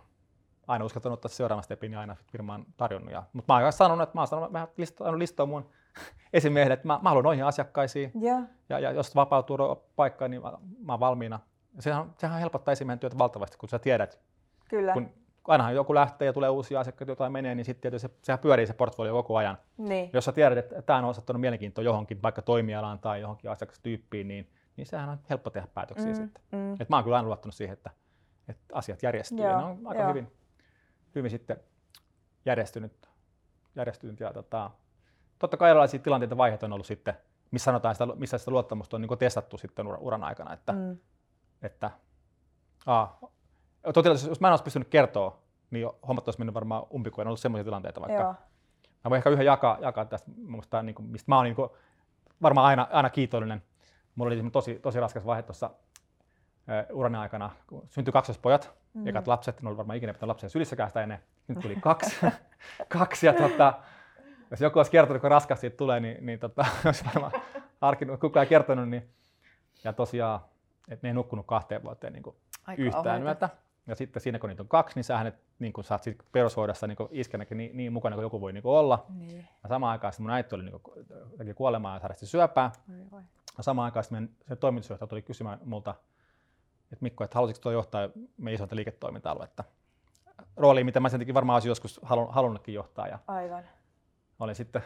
aina 0.67 0.85
uskaltanut 0.85 1.17
ottaa 1.17 1.29
seuraavan 1.29 1.63
stepin 1.63 1.91
ja 1.91 1.99
aina 1.99 2.15
firmaan 2.31 2.65
tarjonnut. 2.77 3.11
Ja, 3.11 3.23
mutta 3.33 3.53
mä 3.53 3.59
oon 3.59 3.73
sanonut, 3.73 4.03
että 4.03 4.17
mä 4.17 4.21
oon 4.21 4.27
sanonut, 4.27 4.51
mä 4.51 4.67
oon 4.99 5.19
listoa 5.19 5.45
mun 5.45 5.69
esimiehelle, 6.33 6.73
että 6.73 6.87
mä, 6.87 6.99
mä 7.01 7.09
haluan 7.09 7.23
noihin 7.23 7.45
asiakkaisiin. 7.45 8.11
Yeah. 8.23 8.43
Ja, 8.69 8.79
ja 8.79 8.91
jos 8.91 9.15
vapautuu 9.15 9.57
paikkaan, 9.95 10.31
niin 10.31 10.41
mä, 10.41 10.51
mä 10.85 10.93
oon 10.93 10.99
valmiina. 10.99 11.39
Ja 11.75 11.81
sehän, 11.81 12.13
sehän 12.17 12.39
helpottaa 12.39 12.71
esimiehen 12.71 12.99
työtä 12.99 13.17
valtavasti, 13.17 13.57
kun 13.57 13.69
sä 13.69 13.79
tiedät. 13.79 14.19
Kyllä. 14.69 14.93
Kun 14.93 15.09
ainahan 15.47 15.75
joku 15.75 15.95
lähtee 15.95 16.25
ja 16.25 16.33
tulee 16.33 16.49
uusia 16.49 16.79
asiakkaita, 16.79 17.11
jotain 17.11 17.31
menee, 17.31 17.55
niin 17.55 17.65
sitten 17.65 17.81
tietysti 17.81 18.07
se, 18.07 18.13
sehän 18.23 18.39
pyörii 18.39 18.67
se 18.67 18.73
portfolio 18.73 19.13
koko 19.13 19.37
ajan. 19.37 19.57
Niin. 19.77 20.09
Jos 20.13 20.25
sä 20.25 20.31
tiedät, 20.31 20.57
että 20.57 20.81
tämä 20.81 20.99
on 20.99 21.05
osoittanut 21.05 21.41
mielenkiintoa 21.41 21.83
johonkin, 21.83 22.21
vaikka 22.21 22.41
toimialaan 22.41 22.99
tai 22.99 23.21
johonkin 23.21 23.51
asiakastyyppiin, 23.51 24.27
niin, 24.27 24.49
niin 24.77 24.87
sehän 24.87 25.09
on 25.09 25.17
helppo 25.29 25.49
tehdä 25.49 25.67
päätöksiä 25.73 26.09
mm, 26.09 26.15
sitten. 26.15 26.43
Mm. 26.51 26.73
Et 26.79 26.89
mä 26.89 26.95
oon 26.95 27.03
kyllä 27.03 27.17
aina 27.17 27.27
luottanut 27.27 27.55
siihen, 27.55 27.73
että, 27.73 27.89
että 28.47 28.63
asiat 28.73 29.03
järjestyy 29.03 29.37
Joo, 29.37 29.49
ja 29.49 29.57
ne 29.57 29.63
on 29.63 29.79
aika 29.85 30.07
hyvin, 30.07 30.31
hyvin 31.15 31.31
sitten 31.31 31.57
järjestynyt, 32.45 33.09
järjestynyt 33.75 34.19
ja 34.19 34.33
tota, 34.33 34.71
totta 35.39 35.57
kai 35.57 35.69
erilaisia 35.69 35.99
tilanteita 35.99 36.37
vaiheita 36.37 36.65
on 36.65 36.73
ollut 36.73 36.85
sitten, 36.85 37.13
missä 37.51 37.65
sanotaan 37.65 37.95
sitä, 37.95 38.07
missä 38.15 38.37
sitä 38.37 38.51
luottamusta 38.51 38.97
on 38.97 39.01
niin 39.01 39.17
testattu 39.19 39.57
sitten 39.57 39.87
uran 39.87 40.23
aikana, 40.23 40.53
että, 40.53 40.73
mm. 40.73 40.97
että 41.61 41.91
aa, 42.85 43.19
totilaisesti, 43.93 44.31
jos 44.31 44.41
mä 44.41 44.47
en 44.47 44.51
olisi 44.51 44.63
pystynyt 44.63 44.87
kertoa, 44.87 45.39
niin 45.71 45.89
hommat 46.07 46.27
olisi 46.27 46.39
mennyt 46.39 46.53
varmaan 46.53 46.83
umpikuun, 46.93 47.21
en 47.21 47.27
ollut 47.27 47.39
sellaisia 47.39 47.63
tilanteita 47.63 48.01
vaikka. 48.01 48.21
Joo. 48.21 48.35
Mä 49.03 49.09
voin 49.09 49.17
ehkä 49.17 49.29
yhden 49.29 49.45
jakaa, 49.45 49.77
jakaa 49.81 50.05
tästä, 50.05 50.31
musta, 50.47 50.83
niin 50.83 50.95
kuin, 50.95 51.09
mistä 51.09 51.31
mä 51.31 51.35
oon 51.35 51.43
niin 51.43 51.55
kuin, 51.55 51.69
varmaan 52.41 52.67
aina, 52.67 52.87
aina 52.91 53.09
kiitollinen. 53.09 53.63
Mulla 54.15 54.33
oli 54.33 54.49
tosi, 54.51 54.79
tosi 54.79 54.99
raskas 54.99 55.25
vaihe 55.25 55.43
tuossa 55.43 55.69
urani 56.93 57.17
aikana, 57.17 57.49
kun 57.67 57.87
syntyi 57.89 58.11
kaksospojat, 58.11 58.71
mm. 58.93 59.07
ekat 59.07 59.27
lapset, 59.27 59.61
ne 59.61 59.69
oli 59.69 59.77
varmaan 59.77 59.97
ikinä 59.97 60.13
pitänyt 60.13 60.27
lapsia 60.27 60.49
sylissäkään 60.49 60.89
sitä 60.89 61.03
ennen, 61.03 61.19
nyt 61.47 61.59
tuli 61.59 61.75
kaksi, 61.75 62.15
kaksi 62.97 63.25
ja 63.25 63.33
tota, 63.33 63.73
jos 64.51 64.61
joku 64.61 64.79
olisi 64.79 64.91
kertonut, 64.91 65.21
kun 65.21 65.31
raskas 65.31 65.61
siitä 65.61 65.77
tulee, 65.77 65.99
niin, 65.99 66.25
niin 66.25 66.39
tota, 66.39 66.65
olisi 66.85 67.05
varmaan 67.05 67.31
harkinnut, 67.81 68.19
kukaan 68.19 68.43
ei 68.43 68.49
kertonut, 68.49 68.89
niin, 68.89 69.09
ja 69.83 69.93
tosiaan, 69.93 70.39
että 70.89 71.07
ne 71.07 71.09
ei 71.09 71.13
nukkunut 71.13 71.45
kahteen 71.45 71.83
vuoteen 71.83 72.13
niin 72.13 72.23
kuin 72.23 72.35
yhtään 72.77 73.23
yötä. 73.23 73.49
Ja 73.91 73.95
sitten 73.95 74.21
siinä 74.21 74.39
kun 74.39 74.49
niitä 74.49 74.63
on 74.63 74.67
kaksi, 74.67 74.95
niin 74.95 75.03
sä 75.03 75.31
niin 75.59 75.73
kun 75.73 75.83
saat 75.83 76.03
perushoidossa 76.31 76.87
niin 76.87 76.97
iskänäkin 77.11 77.57
niin, 77.57 77.77
niin 77.77 77.93
mukana 77.93 78.15
kuin 78.15 78.23
joku 78.23 78.41
voi 78.41 78.53
niin 78.53 78.61
olla. 78.65 79.05
Niin. 79.09 79.47
Ja 79.63 79.69
samaan 79.69 79.91
aikaan 79.91 80.13
mun 80.19 80.31
äiti 80.31 80.55
oli 80.55 80.63
niin 80.63 81.55
kuolemaa 81.55 81.95
ja 81.95 81.99
sairasti 81.99 82.25
syöpää. 82.25 82.71
Ja 83.57 83.63
samaan 83.63 83.85
aikaan 83.85 84.05
meidän, 84.09 84.29
se 84.47 84.55
toimitusjohtaja 84.55 85.07
tuli 85.07 85.21
kysymään 85.21 85.59
multa, 85.65 85.95
että 86.83 87.03
Mikko, 87.03 87.23
että 87.23 87.35
haluaisitko 87.35 87.63
tuo 87.63 87.71
johtaa 87.71 88.09
meidän 88.37 88.55
isointa 88.55 88.75
liiketoiminta-aluetta? 88.75 89.63
Rooli, 90.57 90.83
mitä 90.83 90.99
mä 90.99 91.09
sen 91.09 91.33
varmaan 91.33 91.55
olisin 91.55 91.69
joskus 91.69 91.99
halunnutkin 92.29 92.75
johtaa. 92.75 93.07
Ja 93.07 93.19
Aivan. 93.27 93.63
Olin 94.39 94.55
sitten, 94.55 94.81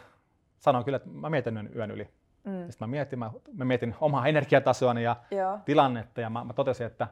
sanoin 0.60 0.86
kyllä, 0.86 0.96
että 0.96 1.10
mä 1.10 1.30
mietin 1.30 1.70
yön 1.76 1.92
yli. 1.92 2.10
Mm. 2.44 2.72
Sitten 2.72 2.88
mä 2.88 2.92
mietin, 2.92 3.20
mä, 3.20 3.32
mä 3.54 3.66
mietin 3.66 3.96
omaa 4.02 4.28
energiatasoani 4.28 5.04
ja 5.04 5.16
Joo. 5.32 5.60
tilannetta 5.66 6.22
ja 6.22 6.30
mä, 6.30 6.44
mä 6.44 6.54
totesin, 6.54 6.88
että, 6.88 7.08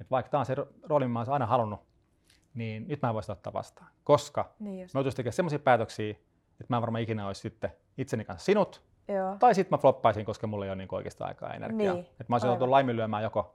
että 0.00 0.10
vaikka 0.10 0.30
tämä 0.30 0.38
on 0.38 0.46
se 0.46 0.56
rooli, 0.82 1.08
mä 1.08 1.18
olen 1.18 1.30
aina 1.32 1.46
halunnut, 1.46 1.80
niin 2.54 2.88
nyt 2.88 3.02
mä 3.02 3.14
voisin 3.14 3.32
ottaa 3.32 3.52
vastaan. 3.52 3.90
Koska 4.04 4.50
niin 4.58 4.88
mä 4.94 4.98
joutuisin 4.98 5.16
tekemään 5.16 5.32
sellaisia 5.32 5.58
päätöksiä, 5.58 6.10
että 6.50 6.66
mä 6.68 6.76
en 6.76 6.82
varmaan 6.82 7.02
ikinä 7.02 7.26
olisi 7.26 7.40
sitten 7.40 7.72
itseni 7.98 8.24
kanssa 8.24 8.44
sinut, 8.44 8.82
Joo. 9.08 9.36
Tai 9.38 9.54
sitten 9.54 9.76
mä 9.76 9.80
floppaisin, 9.80 10.24
koska 10.24 10.46
mulla 10.46 10.64
ei 10.64 10.70
ole 10.70 10.76
niin 10.76 10.88
oikeastaan 10.92 11.28
aikaa 11.28 11.48
ja 11.48 11.54
energiaa. 11.54 11.94
Niin, 11.94 12.06
Et 12.20 12.28
mä 12.28 12.34
olisin 12.34 12.48
joutunut 12.48 12.70
laiminlyömään 12.70 13.22
joko 13.22 13.54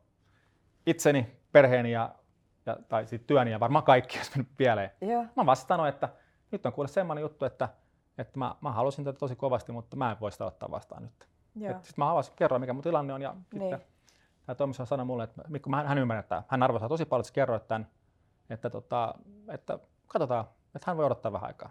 itseni, 0.86 1.38
perheeni 1.52 1.92
ja, 1.92 2.16
ja, 2.66 2.78
tai 2.90 3.08
sit 3.08 3.28
työni 3.28 3.52
ja 3.52 3.60
varmaan 3.60 3.84
kaikki 3.84 4.18
olisi 4.20 4.32
mennyt 4.36 4.58
pieleen. 4.58 4.92
Joo. 5.02 5.26
Mä 5.46 5.56
sanoin, 5.56 5.90
että 5.90 6.10
nyt 6.52 6.66
on 6.66 6.74
kuule 6.74 6.88
semmoinen 6.88 7.22
juttu, 7.22 7.46
että, 7.46 7.70
että 8.18 8.40
mä, 8.40 8.56
mä 8.62 8.72
halusin 8.72 9.06
tätä 9.06 9.20
tosi 9.20 9.36
kovasti, 9.36 9.72
mutta 9.72 9.96
mä 9.96 10.12
en 10.12 10.20
voi 10.20 10.32
sitä 10.32 10.46
ottaa 10.46 10.72
vastaan 10.72 11.04
nyt. 11.04 11.28
Sitten 11.54 11.94
mä 11.98 12.12
avasin, 12.12 12.34
kerroin, 12.36 12.62
mikä 12.62 12.74
mun 12.74 12.84
tilanne 12.84 13.14
on 13.14 13.22
ja 13.22 13.36
Niin. 13.54 13.62
sitten 13.62 13.82
tämä 14.52 14.58
toimissa 14.58 14.86
sanoi 14.86 15.06
mulle, 15.06 15.24
että 15.24 15.42
Mikko, 15.48 15.70
mä- 15.70 15.84
hän 15.84 15.98
ymmärtää, 15.98 16.44
hän 16.48 16.64
arvostaa 16.64 16.90
tosi 16.90 17.06
paljon, 17.06 17.22
että 17.22 17.28
sä 17.28 17.34
kerroit 17.34 17.68
tämän, 17.68 17.88
että, 18.50 18.70
tota, 18.70 19.16
että 19.52 19.80
katsotaan, 20.08 20.46
että 20.76 20.84
hän 20.92 20.98
voi 20.98 21.06
odottaa 21.06 21.32
vähän 21.32 21.48
aikaa. 21.48 21.70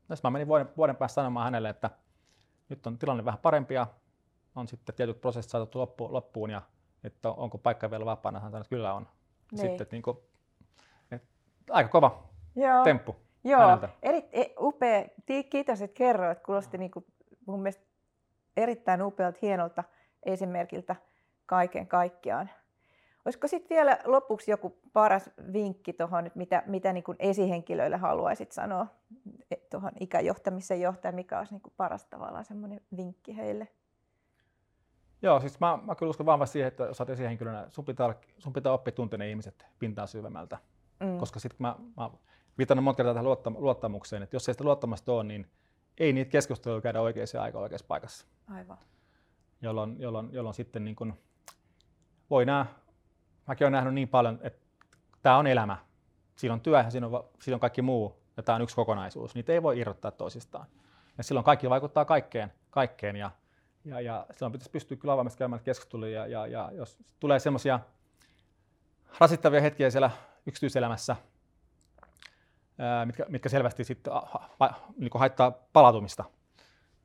Sitten 0.00 0.18
mä 0.24 0.30
menin 0.30 0.48
vuoden, 0.48 0.68
vuoden 0.76 0.96
päästä 0.96 1.14
sanomaan 1.14 1.44
hänelle, 1.44 1.68
että 1.68 1.90
nyt 2.68 2.86
on 2.86 2.98
tilanne 2.98 3.24
vähän 3.24 3.40
parempi 3.40 3.74
ja 3.74 3.86
on 4.56 4.68
sitten 4.68 4.94
tietyt 4.94 5.20
prosessit 5.20 5.50
saatettu 5.50 5.78
loppu, 5.78 6.12
loppuun 6.12 6.50
ja 6.50 6.62
että 7.04 7.28
on- 7.28 7.38
onko 7.38 7.58
paikka 7.58 7.90
vielä 7.90 8.04
vapaana. 8.06 8.40
Hän 8.40 8.50
sanoi, 8.50 8.60
että 8.60 8.68
kyllä 8.68 8.94
on. 8.94 9.02
Niin. 9.52 9.60
Sitten, 9.60 9.82
että, 9.82 9.94
niin 9.96 10.02
kuin, 10.02 10.18
että 11.10 11.28
aika 11.70 11.88
kova 11.88 12.22
Joo. 12.56 12.84
temppu. 12.84 13.16
Joo, 13.44 13.60
häneltä. 13.60 13.88
eri, 14.02 14.28
e, 14.32 14.44
upea. 14.60 15.04
Kiitos, 15.50 15.82
että 15.82 15.94
kerroit. 15.94 16.40
Kuulosti 16.40 16.78
niin 16.78 16.90
kuin, 16.90 17.04
mun 17.46 17.60
mielestä 17.62 17.84
erittäin 18.56 19.02
upealta, 19.02 19.38
hienolta 19.42 19.84
esimerkiltä 20.22 20.96
kaiken 21.46 21.86
kaikkiaan. 21.86 22.50
Olisiko 23.24 23.48
sitten 23.48 23.76
vielä 23.76 23.98
lopuksi 24.04 24.50
joku 24.50 24.78
paras 24.92 25.30
vinkki 25.52 25.92
tuohon, 25.92 26.30
mitä, 26.34 26.62
mitä 26.66 26.92
niin 26.92 27.04
kuin 27.04 27.16
esihenkilöille 27.18 27.96
haluaisit 27.96 28.52
sanoa 28.52 28.86
tuohon 29.70 29.92
ikäjohtamisen 30.00 30.80
johtajan, 30.80 31.14
mikä 31.14 31.38
olisi 31.38 31.52
niin 31.52 31.62
kuin 31.62 31.72
paras 31.76 32.06
tavallaan 32.06 32.44
semmoinen 32.44 32.80
vinkki 32.96 33.36
heille? 33.36 33.68
Joo, 35.22 35.40
siis 35.40 35.60
mä, 35.60 35.78
mä 35.82 35.94
kyllä 35.94 36.10
uskon 36.10 36.26
vahvasti 36.26 36.52
siihen, 36.52 36.68
että 36.68 36.84
jos 36.84 37.00
olet 37.00 37.10
esihenkilönä, 37.10 37.66
sun 37.68 37.84
pitää, 37.84 38.14
sun 38.38 38.52
pitää 38.52 38.72
oppia 38.72 38.92
tuntea 38.92 39.18
ne 39.18 39.30
ihmiset 39.30 39.66
pintaa 39.78 40.06
syvemmältä. 40.06 40.58
Mm. 41.00 41.18
Koska 41.18 41.40
sitten 41.40 41.56
mä, 41.58 41.76
mä 41.96 42.10
viitannut 42.58 42.84
monta 42.84 42.96
kertaa 42.96 43.14
tähän 43.14 43.26
luottam- 43.26 43.60
luottamukseen, 43.60 44.22
että 44.22 44.36
jos 44.36 44.48
ei 44.48 44.54
sitä 44.54 44.64
luottamusta 44.64 45.12
ole, 45.12 45.24
niin 45.24 45.46
ei 45.98 46.12
niitä 46.12 46.30
keskusteluja 46.30 46.80
käydä 46.80 47.00
oikeaan 47.00 47.26
aikaan 47.40 47.62
oikeassa 47.62 47.86
paikassa. 47.86 48.26
Aivan. 48.50 48.78
Jolloin, 49.62 49.96
jolloin, 49.98 50.28
jolloin 50.32 50.54
sitten 50.54 50.84
niin 50.84 50.96
kun 50.96 51.14
voi 52.34 52.44
nää, 52.44 52.66
mäkin 53.46 53.64
olen 53.64 53.72
nähnyt 53.72 53.94
niin 53.94 54.08
paljon, 54.08 54.38
että 54.42 54.66
tämä 55.22 55.38
on 55.38 55.46
elämä. 55.46 55.76
Siinä 56.36 56.54
on 56.54 56.60
työ 56.60 56.78
ja 56.78 56.90
siinä 56.90 57.06
on, 57.06 57.24
siinä 57.40 57.56
on 57.56 57.60
kaikki 57.60 57.82
muu 57.82 58.16
ja 58.36 58.42
tämä 58.42 58.56
on 58.56 58.62
yksi 58.62 58.76
kokonaisuus. 58.76 59.34
Niitä 59.34 59.52
ei 59.52 59.62
voi 59.62 59.78
irrottaa 59.78 60.10
toisistaan. 60.10 60.66
Ja 61.18 61.24
silloin 61.24 61.44
kaikki 61.44 61.70
vaikuttaa 61.70 62.04
kaikkeen, 62.04 62.52
kaikkeen 62.70 63.16
ja, 63.16 63.30
ja, 63.84 64.00
ja 64.00 64.26
silloin 64.30 64.52
pitäisi 64.52 64.70
pystyä 64.70 64.96
kyllä 64.96 65.12
avoimesti 65.12 65.38
käymään 65.38 65.62
keskusteluja 65.62 66.26
ja, 66.26 66.26
ja, 66.26 66.46
ja 66.46 66.70
jos 66.72 66.98
tulee 67.20 67.38
semmoisia 67.38 67.80
rasittavia 69.20 69.60
hetkiä 69.60 69.90
siellä 69.90 70.10
yksityiselämässä, 70.46 71.16
mitkä, 73.04 73.26
mitkä 73.28 73.48
selvästi 73.48 73.84
sitten 73.84 74.12
niin 74.96 75.10
haittaa 75.14 75.50
palautumista, 75.50 76.24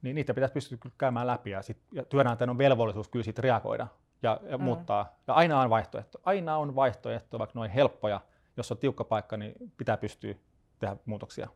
niin 0.02 0.15
niitä 0.15 0.34
pitäisi 0.34 0.54
pystyä 0.54 0.78
käymään 0.98 1.28
läpi 1.28 1.50
ja, 1.50 1.62
sit, 1.62 1.78
ja 1.92 2.06
työnantajan 2.06 2.50
on 2.50 2.58
velvollisuus 2.58 3.10
kyllä 3.10 3.24
siitä 3.24 3.42
reagoida 3.42 3.88
ja, 4.23 4.39
ja 4.43 4.58
Mm. 4.58 4.63
muuttaa. 4.63 5.15
Ja 5.27 5.34
aina 5.34 5.62
on 5.62 5.69
vaihtoehto. 5.69 6.19
Aina 6.23 6.58
on 6.58 6.75
vaihtoehto, 6.75 7.39
vaikka 7.39 7.60
noin 7.60 7.71
helppoja. 7.71 8.21
Jos 8.58 8.71
on 8.71 8.77
tiukka 8.77 9.03
paikka, 9.03 9.38
niin 9.38 9.53
pitää 9.77 9.97
pystyä 9.97 10.34
tehdä 10.79 10.97
muutoksia. 11.05 11.47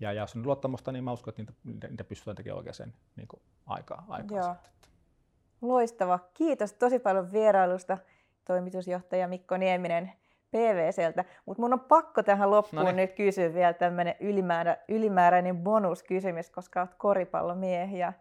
Ja, 0.00 0.12
ja 0.12 0.22
jos 0.22 0.36
on 0.36 0.46
luottamusta, 0.46 0.92
niin 0.92 1.04
mä 1.04 1.12
uskon, 1.12 1.30
että 1.32 1.42
niitä, 1.42 1.52
niitä, 1.64 1.88
niitä 1.88 2.04
pystytään 2.04 2.36
tekemään 2.36 2.58
oikeaan 2.58 2.92
niin 3.16 3.28
kuin 3.28 3.42
aikaa. 3.66 4.04
aikaa 4.08 4.38
Joo. 4.38 4.54
sitten. 4.54 4.72
Loistava. 5.62 6.18
Kiitos 6.34 6.72
tosi 6.72 6.98
paljon 6.98 7.32
vierailusta 7.32 7.98
toimitusjohtaja 8.44 9.28
Mikko 9.28 9.56
Nieminen 9.56 10.12
PVCltä. 10.50 11.24
Mutta 11.46 11.62
mun 11.62 11.72
on 11.72 11.80
pakko 11.80 12.22
tähän 12.22 12.50
loppuun 12.50 12.84
Noniin. 12.84 12.96
nyt 12.96 13.12
kysyä 13.16 13.54
vielä 13.54 13.72
tämmöinen 13.72 14.14
ylimäärä, 14.20 14.76
ylimääräinen 14.88 15.58
bonuskysymys, 15.58 16.50
koska 16.50 16.80
olet 16.80 16.94
koripallomiehiä. 16.94 18.12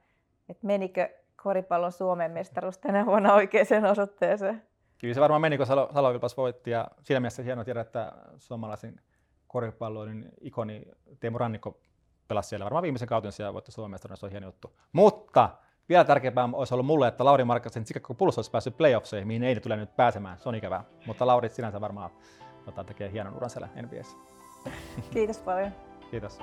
Et 0.49 0.63
menikö 0.63 1.10
koripallon 1.43 1.91
Suomen 1.91 2.32
mestaruus 2.32 2.78
tänä 2.78 3.06
vuonna 3.06 3.34
oikeaan 3.34 3.86
osoitteeseen? 3.91 4.63
Kyllä 4.97 5.13
se 5.13 5.21
varmaan 5.21 5.41
meni, 5.41 5.58
kun 5.58 5.65
Salo, 5.65 5.89
Salo 5.93 6.13
voitti 6.38 6.71
ja 6.71 6.88
siinä 7.04 7.19
mielessä 7.19 7.43
hienoa 7.43 7.65
tiedä, 7.65 7.82
että 7.82 8.12
suomalaisen 8.38 9.02
koripalloilun 9.47 10.26
ikoni 10.41 10.86
Teemu 11.19 11.38
Rannikko 11.38 11.80
pelasi 12.28 12.50
siellä 12.50 12.63
varmaan 12.63 12.84
viimeisen 12.84 13.08
kautensa 13.08 13.43
ja 13.43 13.54
voitti 13.54 13.71
Suomen 13.71 13.91
mestaruuden, 13.91 14.19
se 14.19 14.26
on 14.26 14.32
hieno 14.32 14.47
juttu. 14.47 14.80
Mutta 14.91 15.50
vielä 15.89 16.04
tärkeämpää 16.04 16.50
olisi 16.54 16.73
ollut 16.73 16.86
mulle, 16.86 17.08
että 17.08 17.26
Lauri 17.26 17.43
Markkasen 17.43 17.86
Chicago 17.86 18.13
Bulls 18.13 18.38
olisi 18.38 18.52
päässyt 18.52 18.78
playoffseihin, 18.78 19.28
mihin 19.28 19.43
ei 19.43 19.56
ne 19.56 19.62
tule 19.62 19.76
nyt 19.76 19.95
pääsemään. 19.95 20.38
Se 20.39 20.50
on 20.50 20.56
ikävää. 20.56 20.84
Mutta 21.06 21.28
Lauri 21.28 21.50
sinänsä 21.50 21.82
varmaan 21.82 22.10
tota, 22.65 22.84
tekee 22.84 23.12
hienon 23.12 23.36
uran 23.36 23.50
siellä 23.50 23.69
NBAssä. 23.82 24.17
Kiitos 25.13 25.38
paljon. 25.38 25.71
Kiitos. 26.12 26.39